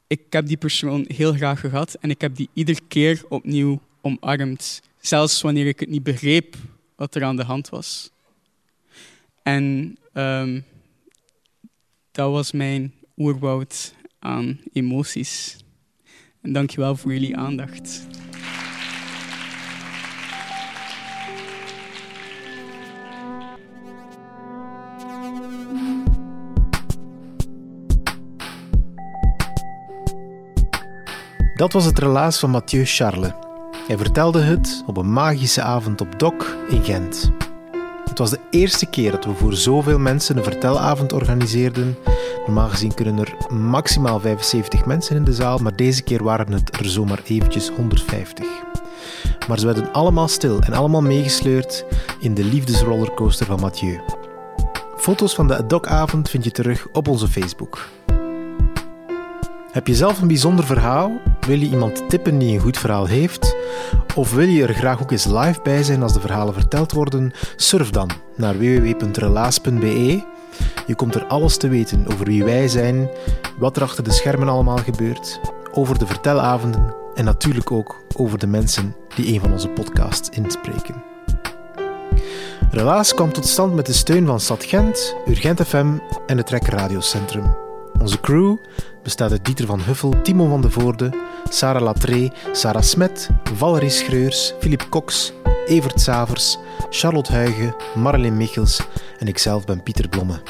Ik 0.06 0.32
heb 0.32 0.46
die 0.46 0.56
persoon 0.56 1.04
heel 1.08 1.32
graag 1.32 1.60
gehad 1.60 1.94
en 1.94 2.10
ik 2.10 2.20
heb 2.20 2.36
die 2.36 2.48
iedere 2.52 2.80
keer 2.88 3.24
opnieuw 3.28 3.80
omarmd. 4.00 4.82
Zelfs 4.98 5.40
wanneer 5.40 5.66
ik 5.66 5.80
het 5.80 5.88
niet 5.88 6.02
begreep 6.02 6.56
wat 6.96 7.14
er 7.14 7.24
aan 7.24 7.36
de 7.36 7.44
hand 7.44 7.68
was. 7.68 8.10
En 9.42 9.96
um, 10.12 10.64
dat 12.10 12.30
was 12.30 12.52
mijn 12.52 12.94
oerwoud 13.16 13.94
aan 14.24 14.60
emoties. 14.72 15.56
En 16.42 16.52
dankjewel 16.52 16.96
voor 16.96 17.12
jullie 17.12 17.36
aandacht. 17.36 18.06
Dat 31.54 31.72
was 31.72 31.84
het 31.84 31.98
relaas 31.98 32.38
van 32.38 32.50
Mathieu 32.50 32.84
Charle. 32.84 33.34
Hij 33.86 33.96
vertelde 33.96 34.40
het 34.40 34.82
op 34.86 34.96
een 34.96 35.12
magische 35.12 35.62
avond 35.62 36.00
op 36.00 36.18
Dok 36.18 36.56
in 36.68 36.84
Gent. 36.84 37.43
Het 38.14 38.22
was 38.22 38.30
de 38.30 38.40
eerste 38.50 38.86
keer 38.86 39.10
dat 39.10 39.24
we 39.24 39.34
voor 39.34 39.54
zoveel 39.54 39.98
mensen 39.98 40.36
een 40.36 40.44
vertelavond 40.44 41.12
organiseerden 41.12 41.96
Normaal 42.46 42.68
gezien 42.68 42.94
kunnen 42.94 43.18
er 43.18 43.54
maximaal 43.56 44.20
75 44.20 44.86
mensen 44.86 45.16
in 45.16 45.24
de 45.24 45.32
zaal, 45.32 45.58
maar 45.58 45.76
deze 45.76 46.02
keer 46.02 46.24
waren 46.24 46.52
het 46.52 46.78
er 46.78 46.88
zomaar 46.88 47.20
eventjes 47.24 47.68
150. 47.68 48.46
Maar 49.48 49.58
ze 49.58 49.66
werden 49.66 49.92
allemaal 49.92 50.28
stil 50.28 50.60
en 50.60 50.72
allemaal 50.72 51.02
meegesleurd 51.02 51.84
in 52.20 52.34
de 52.34 52.44
liefdesrollercoaster 52.44 53.46
van 53.46 53.60
Mathieu. 53.60 54.00
Foto's 54.96 55.34
van 55.34 55.48
de 55.48 55.56
Adok-avond 55.56 56.30
vind 56.30 56.44
je 56.44 56.50
terug 56.50 56.86
op 56.92 57.08
onze 57.08 57.28
Facebook. 57.28 57.88
Heb 59.74 59.86
je 59.86 59.94
zelf 59.94 60.20
een 60.20 60.28
bijzonder 60.28 60.64
verhaal? 60.64 61.20
Wil 61.46 61.58
je 61.58 61.68
iemand 61.68 62.08
tippen 62.08 62.38
die 62.38 62.54
een 62.54 62.60
goed 62.60 62.78
verhaal 62.78 63.06
heeft? 63.06 63.56
Of 64.14 64.34
wil 64.34 64.46
je 64.46 64.66
er 64.66 64.74
graag 64.74 65.02
ook 65.02 65.10
eens 65.10 65.24
live 65.24 65.60
bij 65.62 65.82
zijn 65.82 66.02
als 66.02 66.12
de 66.12 66.20
verhalen 66.20 66.54
verteld 66.54 66.92
worden? 66.92 67.32
Surf 67.56 67.90
dan 67.90 68.10
naar 68.36 68.58
www.relaas.be 68.58 70.24
je 70.86 70.94
komt 70.94 71.14
er 71.14 71.24
alles 71.24 71.56
te 71.56 71.68
weten 71.68 72.06
over 72.12 72.24
wie 72.24 72.44
wij 72.44 72.68
zijn, 72.68 73.10
wat 73.58 73.76
er 73.76 73.82
achter 73.82 74.04
de 74.04 74.12
schermen 74.12 74.48
allemaal 74.48 74.76
gebeurt, 74.76 75.40
over 75.72 75.98
de 75.98 76.06
vertelavonden 76.06 76.94
en 77.14 77.24
natuurlijk 77.24 77.70
ook 77.70 78.04
over 78.16 78.38
de 78.38 78.46
mensen 78.46 78.96
die 79.14 79.34
een 79.34 79.40
van 79.40 79.52
onze 79.52 79.68
podcasts 79.68 80.28
inspreken. 80.28 81.02
Relaas 82.70 83.14
kwam 83.14 83.32
tot 83.32 83.46
stand 83.46 83.74
met 83.74 83.86
de 83.86 83.92
steun 83.92 84.26
van 84.26 84.40
Stad 84.40 84.64
Gent, 84.64 85.16
Urgent 85.28 85.60
FM 85.66 85.92
en 86.26 86.36
het 86.36 86.46
Trek 86.46 86.66
Radiocentrum. 86.66 87.63
Onze 88.04 88.20
crew 88.20 88.56
bestaat 89.02 89.30
uit 89.30 89.44
Dieter 89.44 89.66
van 89.66 89.80
Huffel, 89.80 90.14
Timo 90.22 90.48
van 90.48 90.60
de 90.60 90.70
Voorde, 90.70 91.10
Sarah 91.48 91.82
Latré, 91.82 92.30
Sarah 92.52 92.82
Smet, 92.82 93.28
Valerie 93.54 93.88
Schreurs, 93.88 94.54
Filip 94.60 94.86
Cox, 94.88 95.32
Evert 95.66 96.00
Savers, 96.00 96.58
Charlotte 96.90 97.32
Huigen, 97.32 97.74
Marleen 97.94 98.36
Michels 98.36 98.80
en 99.18 99.26
ikzelf 99.26 99.64
ben 99.64 99.82
Pieter 99.82 100.08
Blomme. 100.08 100.40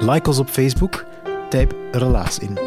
Like 0.00 0.28
ons 0.28 0.38
op 0.38 0.48
Facebook, 0.48 1.04
typ 1.48 1.74
Relaas 1.92 2.38
in. 2.38 2.58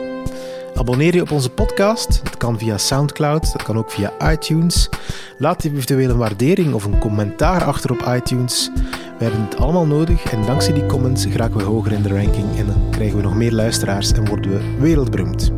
Abonneer 0.76 1.14
je 1.14 1.22
op 1.22 1.32
onze 1.32 1.50
podcast, 1.50 2.24
dat 2.24 2.38
kan 2.38 2.58
via 2.58 2.78
Soundcloud, 2.78 3.52
dat 3.52 3.64
kan 3.64 3.78
ook 3.78 3.92
via 3.92 4.32
iTunes. 4.32 4.90
Laat 5.38 5.64
eventueel 5.64 6.10
een 6.10 6.18
waardering 6.18 6.74
of 6.74 6.84
een 6.84 7.00
commentaar 7.00 7.64
achter 7.64 7.92
op 7.92 8.06
iTunes. 8.16 8.72
We 9.18 9.24
hebben 9.24 9.42
het 9.42 9.58
allemaal 9.58 9.86
nodig 9.86 10.32
en 10.32 10.46
dankzij 10.46 10.74
die 10.74 10.86
comments 10.86 11.26
geraken 11.26 11.58
we 11.58 11.64
hoger 11.64 11.92
in 11.92 12.02
de 12.02 12.10
ranking 12.10 12.58
en 12.58 12.66
dan 12.66 12.90
krijgen 12.92 13.18
we 13.18 13.24
nog 13.24 13.36
meer 13.36 13.52
luisteraars 13.52 14.12
en 14.12 14.26
worden 14.26 14.52
we 14.52 14.80
wereldberoemd. 14.80 15.52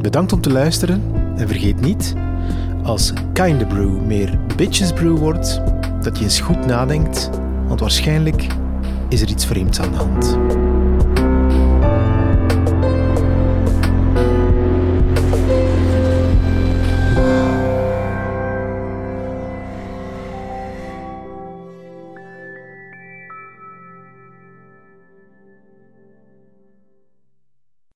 Bedankt 0.00 0.32
om 0.32 0.40
te 0.40 0.50
luisteren 0.50 1.02
en 1.36 1.48
vergeet 1.48 1.80
niet, 1.80 2.14
als 2.82 3.12
Kinda 3.32 3.64
Brew 3.64 4.00
meer 4.00 4.38
Bitches 4.56 4.92
Brew 4.92 5.18
wordt, 5.18 5.60
dat 6.02 6.18
je 6.18 6.24
eens 6.24 6.40
goed 6.40 6.66
nadenkt, 6.66 7.30
want 7.66 7.80
waarschijnlijk 7.80 8.46
is 9.08 9.20
er 9.20 9.28
iets 9.28 9.46
vreemds 9.46 9.80
aan 9.80 9.90
de 9.90 9.96
hand. 9.96 10.38